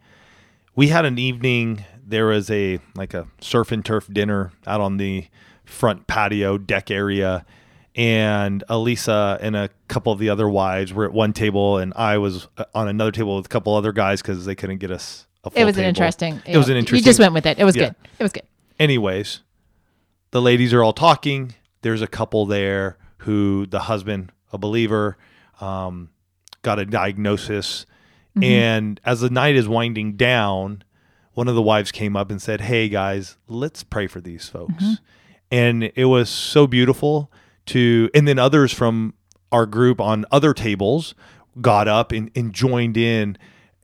We 0.81 0.89
had 0.89 1.05
an 1.05 1.19
evening. 1.19 1.85
There 2.07 2.29
was 2.29 2.51
a 2.51 2.79
like 2.95 3.13
a 3.13 3.27
surf 3.43 3.71
and 3.71 3.85
turf 3.85 4.09
dinner 4.11 4.51
out 4.67 4.81
on 4.81 4.97
the 4.97 5.27
front 5.67 6.07
patio 6.07 6.57
deck 6.57 6.91
area, 6.91 7.45
and 7.95 8.65
Alisa 8.67 9.37
and 9.43 9.55
a 9.55 9.69
couple 9.89 10.11
of 10.11 10.19
the 10.19 10.31
other 10.31 10.49
wives 10.49 10.95
were 10.95 11.05
at 11.05 11.13
one 11.13 11.35
table, 11.35 11.77
and 11.77 11.93
I 11.97 12.17
was 12.17 12.49
uh, 12.57 12.65
on 12.75 12.89
another 12.89 13.13
table 13.13 13.37
with 13.37 13.45
a 13.45 13.49
couple 13.51 13.75
other 13.75 13.93
guys 13.93 14.23
because 14.23 14.47
they 14.47 14.55
couldn't 14.55 14.79
get 14.79 14.91
us. 14.91 15.27
A 15.45 15.51
full 15.51 15.61
it 15.61 15.67
was 15.67 15.77
an 15.77 15.85
interesting 15.85 16.41
It 16.47 16.57
was 16.57 16.71
an 16.71 16.79
interesting. 16.79 16.97
you 16.97 17.05
just 17.05 17.21
went 17.21 17.35
with 17.35 17.45
it 17.45 17.59
it 17.59 17.65
was 17.65 17.77
Yeah. 17.77 17.89
good 17.89 17.97
it 18.19 18.23
was 18.23 18.33
good 18.33 18.45
anyways, 18.79 19.41
the 20.31 20.41
ladies 20.41 20.73
are 20.73 20.83
all 20.83 20.95
talking. 20.95 21.53
There's 21.83 22.01
a 22.01 22.07
couple 22.07 22.47
there 22.47 22.97
who 23.19 23.67
the 23.67 23.81
husband, 23.81 24.33
a 24.51 24.57
believer, 24.57 25.19
um, 25.61 26.09
got 26.63 26.79
a 26.79 26.87
diagnosis. 26.87 27.85
Mm-hmm. 28.37 28.45
And 28.45 29.01
as 29.05 29.21
the 29.21 29.31
night 29.31 29.57
is 29.57 29.69
winding 29.69 30.17
down, 30.17 30.85
one 31.35 31.49
of 31.49 31.55
the 31.55 31.63
wives 31.63 31.93
came 31.93 32.17
up 32.17 32.31
and 32.31 32.41
said, 32.41 32.61
Hey 32.61 32.89
guys, 32.89 33.37
let's 33.49 33.83
pray 33.83 34.07
for 34.07 34.21
these 34.21 34.49
folks. 34.49 34.85
Mm-hmm. 34.85 34.93
And 35.51 35.93
it 35.97 36.05
was 36.05 36.31
so 36.31 36.67
beautiful 36.67 37.31
to, 37.67 38.09
and 38.15 38.27
then 38.27 38.39
others 38.39 38.73
from 38.73 39.15
our 39.51 39.67
group 39.67 40.01
on 40.01 40.25
other 40.31 40.55
tables 40.55 41.15
got 41.61 41.89
up 41.89 42.13
and, 42.13 42.31
and 42.37 42.53
joined 42.53 42.97
in. 42.97 43.37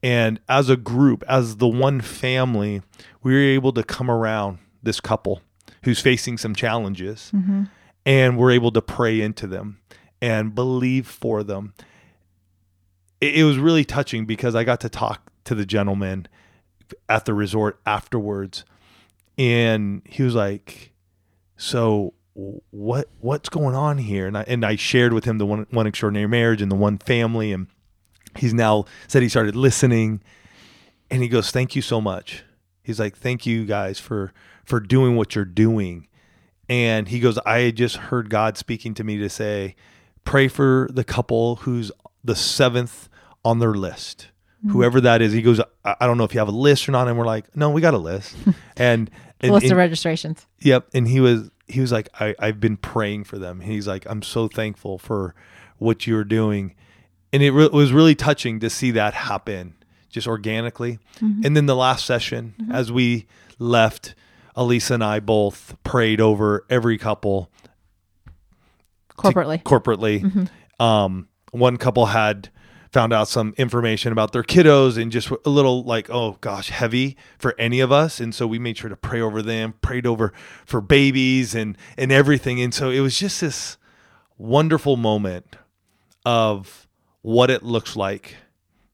And 0.02 0.40
as 0.48 0.68
a 0.68 0.76
group, 0.76 1.24
as 1.28 1.56
the 1.56 1.66
one 1.66 2.00
family, 2.00 2.82
we 3.22 3.32
were 3.32 3.40
able 3.40 3.72
to 3.72 3.82
come 3.82 4.10
around 4.10 4.58
this 4.82 5.00
couple 5.00 5.42
who's 5.82 6.00
facing 6.00 6.38
some 6.38 6.54
challenges 6.54 7.30
mm-hmm. 7.34 7.64
and 8.04 8.38
we're 8.38 8.52
able 8.52 8.70
to 8.72 8.82
pray 8.82 9.20
into 9.20 9.46
them 9.46 9.80
and 10.20 10.54
believe 10.54 11.06
for 11.06 11.42
them. 11.42 11.74
It, 13.20 13.36
it 13.36 13.44
was 13.44 13.58
really 13.58 13.84
touching 13.84 14.26
because 14.26 14.54
I 14.54 14.64
got 14.64 14.80
to 14.80 14.88
talk 14.88 15.30
to 15.44 15.54
the 15.54 15.66
gentleman 15.66 16.26
at 17.08 17.24
the 17.24 17.34
resort 17.34 17.80
afterwards 17.84 18.64
and 19.38 20.02
he 20.04 20.22
was 20.22 20.34
like 20.34 20.92
so 21.56 22.14
what 22.34 23.08
what's 23.20 23.48
going 23.48 23.74
on 23.74 23.98
here? 23.98 24.26
And 24.26 24.36
I 24.36 24.44
and 24.46 24.64
I 24.64 24.76
shared 24.76 25.12
with 25.12 25.24
him 25.24 25.38
the 25.38 25.46
one 25.46 25.66
one 25.70 25.86
extraordinary 25.86 26.28
marriage 26.28 26.60
and 26.60 26.70
the 26.70 26.76
one 26.76 26.98
family 26.98 27.52
and 27.52 27.66
he's 28.36 28.52
now 28.52 28.84
said 29.08 29.22
he 29.22 29.28
started 29.28 29.56
listening 29.56 30.22
and 31.10 31.22
he 31.22 31.28
goes 31.28 31.50
thank 31.50 31.74
you 31.74 31.82
so 31.82 32.00
much. 32.00 32.44
He's 32.82 33.00
like 33.00 33.16
thank 33.16 33.46
you 33.46 33.64
guys 33.64 33.98
for 33.98 34.32
for 34.64 34.80
doing 34.80 35.16
what 35.16 35.34
you're 35.34 35.44
doing. 35.44 36.08
And 36.68 37.08
he 37.08 37.20
goes, 37.20 37.38
I 37.38 37.70
just 37.70 37.96
heard 37.96 38.28
God 38.28 38.58
speaking 38.58 38.92
to 38.94 39.04
me 39.04 39.18
to 39.18 39.30
say, 39.30 39.76
pray 40.24 40.48
for 40.48 40.88
the 40.92 41.04
couple 41.04 41.56
who's 41.56 41.92
the 42.26 42.36
seventh 42.36 43.08
on 43.44 43.58
their 43.58 43.74
list. 43.74 44.28
Hmm. 44.62 44.70
Whoever 44.72 45.00
that 45.00 45.22
is, 45.22 45.32
he 45.32 45.42
goes, 45.42 45.60
I, 45.84 45.96
I 46.00 46.06
don't 46.06 46.18
know 46.18 46.24
if 46.24 46.34
you 46.34 46.40
have 46.40 46.48
a 46.48 46.52
list 46.52 46.88
or 46.88 46.92
not. 46.92 47.08
And 47.08 47.16
we're 47.16 47.26
like, 47.26 47.56
no, 47.56 47.70
we 47.70 47.80
got 47.80 47.94
a 47.94 47.98
list. 47.98 48.36
and, 48.76 49.10
and, 49.40 49.52
list 49.52 49.64
and- 49.64 49.72
of 49.72 49.78
registrations. 49.78 50.46
Yep. 50.60 50.88
And 50.94 51.08
he 51.08 51.20
was 51.20 51.50
he 51.68 51.80
was 51.80 51.90
like, 51.90 52.08
I, 52.20 52.34
I've 52.38 52.60
been 52.60 52.76
praying 52.76 53.24
for 53.24 53.38
them. 53.38 53.60
He's 53.60 53.88
like, 53.88 54.06
I'm 54.08 54.22
so 54.22 54.46
thankful 54.46 54.98
for 54.98 55.34
what 55.78 56.06
you're 56.06 56.24
doing. 56.24 56.74
And 57.32 57.42
it 57.42 57.50
re- 57.50 57.68
was 57.68 57.92
really 57.92 58.14
touching 58.14 58.60
to 58.60 58.70
see 58.70 58.92
that 58.92 59.14
happen 59.14 59.74
just 60.08 60.28
organically. 60.28 61.00
Mm-hmm. 61.18 61.42
And 61.44 61.56
then 61.56 61.66
the 61.66 61.74
last 61.74 62.06
session, 62.06 62.54
mm-hmm. 62.60 62.72
as 62.72 62.92
we 62.92 63.26
left, 63.58 64.14
Alisa 64.56 64.92
and 64.92 65.04
I 65.04 65.18
both 65.18 65.74
prayed 65.82 66.20
over 66.20 66.64
every 66.70 66.98
couple 66.98 67.50
Corporately. 69.16 69.62
corporately. 69.62 70.22
Mm-hmm. 70.22 70.82
Um, 70.82 71.28
one 71.50 71.76
couple 71.76 72.06
had 72.06 72.50
found 72.92 73.12
out 73.12 73.28
some 73.28 73.52
information 73.58 74.12
about 74.12 74.32
their 74.32 74.42
kiddos 74.42 75.00
and 75.00 75.12
just 75.12 75.30
a 75.30 75.50
little 75.50 75.82
like, 75.82 76.08
oh 76.08 76.38
gosh, 76.40 76.70
heavy 76.70 77.16
for 77.38 77.54
any 77.58 77.80
of 77.80 77.92
us. 77.92 78.20
And 78.20 78.34
so 78.34 78.46
we 78.46 78.58
made 78.58 78.78
sure 78.78 78.88
to 78.88 78.96
pray 78.96 79.20
over 79.20 79.42
them, 79.42 79.74
prayed 79.82 80.06
over 80.06 80.32
for 80.64 80.80
babies 80.80 81.54
and 81.54 81.76
and 81.98 82.10
everything. 82.10 82.60
And 82.60 82.72
so 82.72 82.90
it 82.90 83.00
was 83.00 83.18
just 83.18 83.40
this 83.40 83.76
wonderful 84.38 84.96
moment 84.96 85.56
of 86.24 86.88
what 87.22 87.50
it 87.50 87.62
looks 87.62 87.96
like 87.96 88.36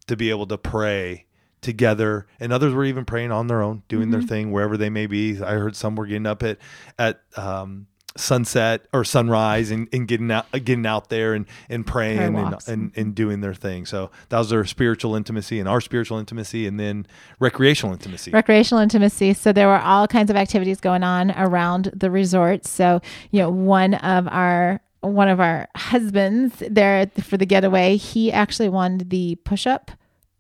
to 0.07 0.17
be 0.17 0.31
able 0.31 0.47
to 0.47 0.59
pray 0.59 1.27
together 1.61 2.27
and 2.41 2.53
others 2.53 2.75
were 2.75 2.85
even 2.85 3.05
praying 3.05 3.31
on 3.31 3.47
their 3.47 3.63
own 3.63 3.85
doing 3.87 4.11
their 4.11 4.21
thing 4.21 4.51
wherever 4.51 4.77
they 4.77 4.91
may 4.91 5.07
be 5.07 5.41
i 5.45 5.53
heard 5.53 5.77
some 5.77 5.95
were 5.95 6.07
getting 6.07 6.27
up 6.27 6.43
at 6.43 6.59
at 6.99 7.21
um, 7.37 7.87
sunset 8.17 8.87
or 8.93 9.05
sunrise 9.05 9.71
and, 9.71 9.89
and 9.93 10.07
getting 10.07 10.31
out 10.31 10.51
getting 10.53 10.87
out 10.87 11.09
there 11.09 11.33
and 11.33 11.47
and 11.69 11.87
praying 11.87 12.37
and, 12.37 12.57
and 12.67 12.93
and 12.95 13.15
doing 13.15 13.41
their 13.41 13.55
thing 13.55 13.87
so 13.87 14.11
that 14.29 14.39
was 14.39 14.51
their 14.51 14.65
spiritual 14.65 15.15
intimacy 15.15 15.59
and 15.59 15.69
our 15.69 15.81
spiritual 15.81 16.19
intimacy 16.19 16.67
and 16.67 16.79
then 16.79 17.07
recreational 17.39 17.93
intimacy 17.93 18.31
recreational 18.43 18.83
intimacy. 18.83 19.33
So 19.35 19.53
there 19.53 19.69
were 19.69 19.81
all 19.81 20.07
kinds 20.07 20.31
of 20.31 20.37
activities 20.37 20.81
going 20.81 21.03
on 21.03 21.31
around 21.33 21.91
the 21.95 22.11
resort. 22.11 22.67
So 22.67 23.01
you 23.31 23.41
know, 23.41 23.51
one 23.51 23.95
of 23.95 24.29
our 24.29 24.81
one 25.01 25.29
of 25.29 25.41
our 25.41 25.69
husbands 25.77 26.63
there 26.69 27.11
for 27.21 27.37
the 27.37 27.47
getaway, 27.47 27.97
he 27.97 28.31
actually 28.33 28.69
won 28.69 28.99
the 28.99 29.37
push 29.45 29.67
up 29.67 29.91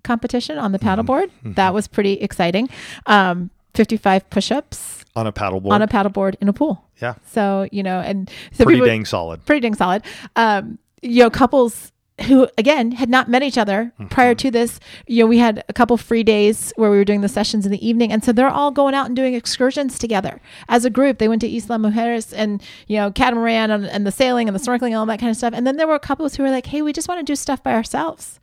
competition 0.05 0.59
on 0.59 0.73
the 0.73 0.79
paddleboard. 0.79 1.31
That 1.45 1.75
was 1.75 1.87
pretty 1.87 2.15
exciting. 2.15 2.69
Um, 3.07 3.51
Fifty 3.75 3.97
five 3.97 4.29
push 4.29 4.51
ups 4.51 5.02
on 5.15 5.27
a 5.27 5.33
paddleboard 5.33 5.73
on 5.73 5.83
a 5.83 5.89
paddleboard 5.89 6.35
in 6.41 6.49
a 6.49 6.53
pool. 6.53 6.85
yeah 7.01 7.15
So 7.27 7.69
you 7.73 7.83
know, 7.83 8.01
and 8.01 8.31
so 8.53 8.65
pretty 8.65 8.79
people- 8.79 8.87
dang 8.89 9.05
solid 9.05 9.45
pretty 9.45 9.61
dang 9.61 9.75
solid. 9.75 10.03
Um, 10.37 10.79
you 11.03 11.23
know, 11.23 11.31
couples 11.31 11.91
who 12.27 12.47
again 12.57 12.93
had 12.93 13.09
not 13.09 13.29
met 13.29 13.43
each 13.43 13.59
other 13.59 13.93
Mm-hmm. 13.99 14.07
prior 14.09 14.35
to 14.37 14.51
this. 14.51 14.79
You 15.09 15.25
know, 15.25 15.27
we 15.27 15.39
had 15.39 15.65
a 15.69 15.73
couple 15.73 15.97
free 15.97 16.23
days 16.23 16.73
where 16.77 16.91
we 16.91 16.97
were 16.97 17.05
doing 17.05 17.23
the 17.23 17.29
sessions 17.29 17.67
in 17.67 17.73
the 17.73 17.85
evening, 17.87 18.13
and 18.13 18.23
so 18.23 18.31
they're 18.33 18.51
all 18.51 18.71
going 18.71 18.95
out 18.95 19.07
and 19.07 19.17
doing 19.17 19.35
excursions 19.35 19.99
together 19.99 20.41
as 20.69 20.85
a 20.85 20.91
group. 20.91 21.19
They 21.19 21.27
went 21.29 21.41
to 21.41 21.49
Isla 21.49 21.79
Mujeres 21.79 22.33
and 22.37 22.63
you 22.87 22.97
know 22.99 23.11
catamaran 23.11 23.71
and, 23.71 23.87
and 23.87 24.07
the 24.07 24.13
sailing 24.13 24.47
and 24.49 24.55
the 24.55 24.61
snorkeling 24.61 24.89
and 24.89 24.97
all 24.97 25.07
that 25.07 25.19
kind 25.21 25.31
of 25.31 25.37
stuff. 25.37 25.53
And 25.55 25.67
then 25.67 25.77
there 25.79 25.89
were 25.89 25.99
couples 25.99 26.37
who 26.37 26.43
were 26.45 26.51
like, 26.51 26.67
"Hey, 26.67 26.83
we 26.83 26.93
just 26.93 27.09
want 27.09 27.19
to 27.19 27.25
do 27.25 27.35
stuff 27.35 27.63
by 27.63 27.73
ourselves." 27.73 28.39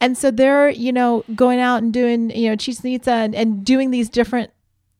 And 0.00 0.18
so 0.18 0.30
they're, 0.32 0.68
you 0.68 0.92
know, 0.92 1.24
going 1.36 1.60
out 1.60 1.80
and 1.82 1.92
doing, 1.92 2.30
you 2.30 2.50
know, 2.50 2.56
Chichen 2.56 2.90
Itza 2.90 3.12
and, 3.12 3.34
and 3.36 3.64
doing 3.64 3.92
these 3.92 4.08
different, 4.10 4.50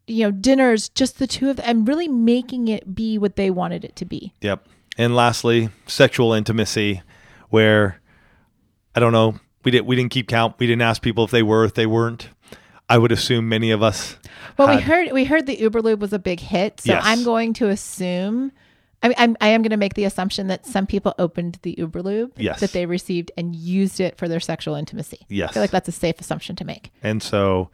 you 0.07 0.25
know, 0.25 0.31
dinners, 0.31 0.89
just 0.91 1.19
the 1.19 1.27
two 1.27 1.51
of 1.51 1.57
them, 1.57 1.65
and 1.69 1.89
really 1.89 2.09
making 2.09 2.69
it 2.69 2.95
be 2.95 3.19
what 3.19 3.37
they 3.37 3.51
wanted 3.51 3.85
it 3.85 3.97
to 3.97 4.05
be. 4.05 4.33
Yep. 4.41 4.67
And 4.99 5.15
lastly, 5.15 5.69
sexual 5.87 6.33
intimacy, 6.33 7.03
where 7.51 8.01
I 8.95 9.01
don't 9.01 9.13
know, 9.13 9.39
we 9.65 9.71
didn't 9.71 9.87
we 9.87 9.97
didn't 9.97 10.11
keep 10.11 10.29
count. 10.29 10.57
We 10.59 10.67
didn't 10.67 10.83
ask 10.83 11.03
people 11.03 11.25
if 11.25 11.31
they 11.31 11.43
were, 11.43 11.65
if 11.65 11.75
they 11.75 11.87
weren't. 11.87 12.29
I 12.89 12.99
would 12.99 13.11
assume 13.11 13.49
many 13.49 13.73
of 13.73 13.83
us. 13.83 14.17
Well, 14.57 14.75
we 14.75 14.81
heard 14.81 15.11
we 15.13 15.25
heard 15.25 15.47
the 15.47 15.59
Uber 15.59 15.83
Lube 15.83 16.01
was 16.01 16.13
a 16.13 16.19
big 16.19 16.41
hit, 16.41 16.81
so 16.81 16.93
Yes. 16.93 17.03
I'm 17.05 17.25
going 17.25 17.53
to 17.55 17.69
assume. 17.69 18.53
I 19.03 19.09
mean, 19.09 19.15
I'm, 19.19 19.37
I 19.41 19.49
am 19.49 19.61
going 19.63 19.71
to 19.71 19.77
make 19.77 19.95
the 19.95 20.05
assumption 20.05 20.47
that 20.47 20.65
some 20.65 20.87
people 20.87 21.15
opened 21.19 21.59
the 21.63 21.75
Uber 21.79 22.03
Lube 22.03 22.33
Yes. 22.39 22.61
that 22.61 22.73
they 22.73 22.87
received 22.87 23.31
and 23.37 23.55
used 23.55 24.01
it 24.01 24.17
for 24.17 24.27
their 24.29 24.41
sexual 24.41 24.75
intimacy. 24.77 25.27
Yes, 25.29 25.51
I 25.51 25.53
feel 25.55 25.63
like 25.63 25.71
that's 25.73 25.89
a 25.89 25.93
safe 25.93 26.19
assumption 26.21 26.57
to 26.57 26.65
make. 26.65 26.91
And 27.03 27.23
so, 27.23 27.69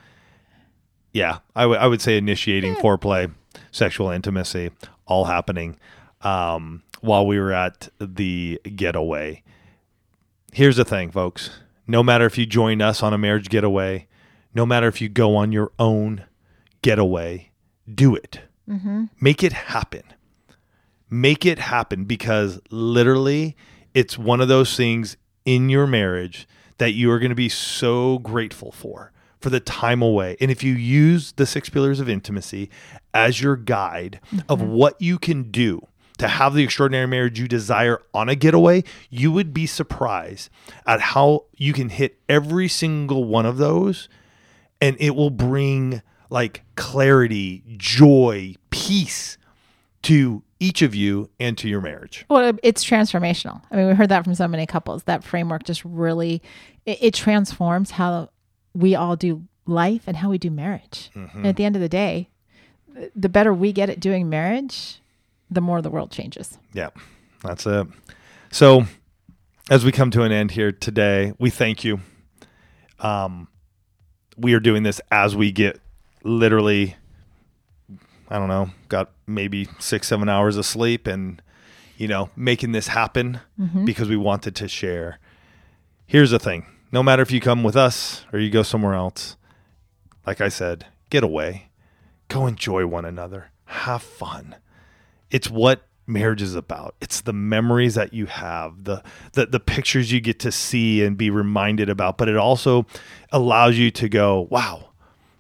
yeah, 1.13 1.39
I 1.55 1.87
would 1.87 2.01
say 2.01 2.17
initiating 2.17 2.75
foreplay, 2.77 3.33
sexual 3.71 4.11
intimacy, 4.11 4.71
all 5.07 5.25
happening 5.27 5.77
um, 6.23 6.83
while 7.01 7.27
we 7.27 7.39
were 7.39 7.53
at 7.53 7.89
the 7.99 8.61
getaway. 8.77 9.43
Here's 10.53 10.77
the 10.77 10.85
thing, 10.85 11.11
folks. 11.11 11.51
No 11.87 12.03
matter 12.03 12.25
if 12.25 12.39
you 12.39 12.47
join 12.47 12.81
us 12.81 13.03
on 13.03 13.13
a 13.13 13.19
marriage 13.19 13.49
getaway, 13.49 14.07
no 14.55 14.65
matter 14.65 14.87
if 14.87 15.01
you 15.01 15.09
go 15.09 15.37
on 15.37 15.53
your 15.53 15.73
own 15.79 16.25
getaway, 16.83 17.51
do 17.93 18.15
it. 18.15 18.41
Make 19.21 19.43
it 19.43 19.53
happen. 19.53 20.05
Make 21.11 21.45
it 21.45 21.59
happen 21.59 22.05
because 22.05 22.61
literally 22.71 23.57
it's 23.93 24.17
one 24.17 24.41
of 24.41 24.49
those 24.49 24.75
things 24.77 25.17
in 25.45 25.69
your 25.69 25.87
marriage 25.87 26.47
that 26.79 26.93
you 26.93 27.11
are 27.11 27.19
going 27.19 27.31
to 27.31 27.35
be 27.35 27.49
so 27.51 28.19
grateful 28.21 28.73
for 28.73 29.13
for 29.43 29.51
the 29.51 29.61
time 29.61 30.03
away. 30.03 30.37
And 30.41 30.51
if 30.51 30.63
you 30.63 30.75
use 30.75 31.33
the 31.33 31.47
six 31.47 31.69
pillars 31.69 32.01
of 32.01 32.09
intimacy 32.09 32.71
as 33.13 33.41
your 33.41 33.57
guide 33.57 34.21
of 34.49 34.61
mm-hmm. 34.61 34.73
what 34.73 35.01
you 35.01 35.19
can 35.19 35.51
do 35.51 35.87
to 36.19 36.29
have 36.29 36.55
the 36.55 36.63
extraordinary 36.63 37.07
marriage 37.07 37.39
you 37.39 37.49
desire 37.49 38.01
on 38.15 38.29
a 38.29 38.35
getaway, 38.35 38.85
you 39.11 39.33
would 39.33 39.53
be 39.53 39.67
surprised 39.67 40.49
at 40.87 41.01
how 41.01 41.45
you 41.57 41.73
can 41.73 41.89
hit 41.89 42.19
every 42.29 42.69
single 42.69 43.25
one 43.25 43.47
of 43.47 43.57
those 43.57 44.09
and 44.81 44.97
it 44.99 45.15
will 45.15 45.31
bring 45.31 46.03
like 46.31 46.63
clarity, 46.77 47.63
joy, 47.77 48.55
peace 48.71 49.39
to 50.03 50.43
each 50.59 50.83
of 50.83 50.95
you 50.95 51.29
and 51.39 51.59
to 51.59 51.69
your 51.69 51.81
marriage. 51.81 52.25
Well, 52.29 52.57
it's 52.63 52.85
transformational. 52.85 53.63
I 53.71 53.77
mean, 53.77 53.89
we 53.89 53.95
heard 53.95 54.09
that 54.09 54.25
from 54.25 54.35
so 54.35 54.47
many 54.47 54.67
couples. 54.67 55.05
That 55.05 55.25
framework 55.25 55.65
just 55.65 55.85
really 55.85 56.43
it, 56.87 56.99
it 57.01 57.15
transforms 57.15 57.93
how 57.93 58.29
we 58.75 58.95
all 58.95 59.17
do 59.17 59.45
life 59.67 60.03
and 60.07 60.17
how 60.17 60.31
we 60.31 60.39
do 60.39 60.51
marriage. 60.51 61.11
And 61.15 61.47
at 61.47 61.57
the 61.57 61.65
end 61.65 61.77
of 61.77 61.83
the 61.83 61.89
day, 61.89 62.29
the 63.15 63.29
better 63.29 63.55
we 63.55 63.73
get 63.73 63.89
at 63.91 64.01
doing 64.01 64.29
marriage, 64.29 65.01
the 65.51 65.61
more 65.61 65.81
the 65.83 65.91
world 65.91 66.11
changes. 66.11 66.59
Yeah, 66.73 66.91
that's 67.43 67.67
it. 67.67 67.87
So, 68.51 68.85
as 69.71 69.85
we 69.85 69.93
come 69.93 70.11
to 70.11 70.23
an 70.23 70.33
end 70.33 70.51
here 70.53 70.73
today, 70.73 71.33
we 71.39 71.51
thank 71.51 71.85
you. 71.85 72.01
Um, 72.99 73.49
we 74.37 74.55
are 74.55 74.61
doing 74.61 74.83
this 74.83 75.01
as 75.11 75.35
we 75.37 75.53
get 75.53 75.81
literally, 76.25 76.97
I 78.29 78.39
don't 78.39 78.49
know, 78.49 78.71
got 78.89 79.11
maybe 79.27 79.69
six, 79.79 80.09
seven 80.09 80.29
hours 80.29 80.57
of 80.57 80.67
sleep 80.67 81.07
and, 81.07 81.41
you 81.97 82.09
know, 82.09 82.31
making 82.37 82.73
this 82.73 82.89
happen 82.89 83.41
because 83.85 84.09
we 84.09 84.17
wanted 84.17 84.55
to 84.57 84.69
share. 84.69 85.19
Here's 86.07 86.31
the 86.31 86.39
thing 86.39 86.67
no 86.93 87.03
matter 87.03 87.23
if 87.23 87.33
you 87.33 87.41
come 87.41 87.65
with 87.65 87.77
us 87.77 88.25
or 88.33 88.39
you 88.39 88.51
go 88.51 88.63
somewhere 88.63 88.95
else, 88.95 89.37
like 90.27 90.41
I 90.41 90.49
said, 90.49 90.87
get 91.11 91.25
away, 91.25 91.71
go 92.29 92.47
enjoy 92.47 92.87
one 92.87 93.05
another, 93.05 93.51
have 93.65 94.03
fun 94.03 94.57
it's 95.33 95.51
what 95.51 95.83
marriage 96.07 96.43
is 96.43 96.55
about. 96.55 96.95
It's 97.01 97.23
the 97.23 97.33
memories 97.33 97.95
that 97.95 98.13
you 98.13 98.27
have, 98.27 98.85
the, 98.85 99.03
the 99.33 99.47
the 99.47 99.59
pictures 99.59 100.13
you 100.13 100.21
get 100.21 100.39
to 100.41 100.53
see 100.53 101.03
and 101.03 101.17
be 101.17 101.31
reminded 101.31 101.89
about, 101.89 102.19
but 102.19 102.29
it 102.29 102.37
also 102.37 102.87
allows 103.33 103.79
you 103.79 103.91
to 103.93 104.09
go, 104.09 104.47
wow, 104.51 104.91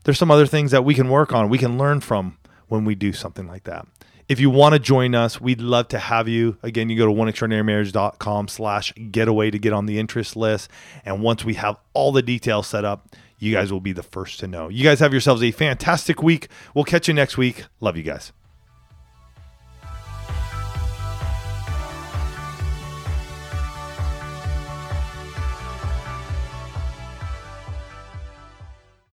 there's 0.04 0.18
some 0.18 0.30
other 0.30 0.46
things 0.46 0.70
that 0.72 0.84
we 0.84 0.94
can 0.94 1.08
work 1.08 1.32
on, 1.32 1.48
we 1.48 1.58
can 1.58 1.78
learn 1.78 2.00
from 2.00 2.38
when 2.68 2.84
we 2.84 2.94
do 2.94 3.12
something 3.12 3.46
like 3.46 3.64
that. 3.64 3.86
If 4.28 4.40
you 4.40 4.50
want 4.50 4.74
to 4.74 4.78
join 4.78 5.14
us, 5.14 5.40
we'd 5.40 5.60
love 5.60 5.88
to 5.88 5.98
have 5.98 6.28
you. 6.28 6.56
Again, 6.62 6.88
you 6.88 6.96
go 6.96 7.06
to 7.06 7.12
oneextraordinarymarriage.com 7.12 8.48
slash 8.48 8.92
getaway 9.10 9.50
to 9.50 9.58
get 9.58 9.72
on 9.72 9.86
the 9.86 9.98
interest 9.98 10.36
list. 10.36 10.70
And 11.04 11.22
once 11.22 11.44
we 11.44 11.54
have 11.54 11.76
all 11.94 12.12
the 12.12 12.22
details 12.22 12.66
set 12.66 12.84
up, 12.84 13.14
you 13.38 13.52
guys 13.52 13.72
will 13.72 13.80
be 13.80 13.92
the 13.92 14.02
first 14.02 14.40
to 14.40 14.46
know. 14.46 14.68
You 14.68 14.84
guys 14.84 15.00
have 15.00 15.12
yourselves 15.12 15.42
a 15.42 15.50
fantastic 15.50 16.22
week. 16.22 16.48
We'll 16.74 16.84
catch 16.84 17.08
you 17.08 17.14
next 17.14 17.36
week. 17.36 17.64
Love 17.80 17.96
you 17.96 18.04
guys. 18.04 18.32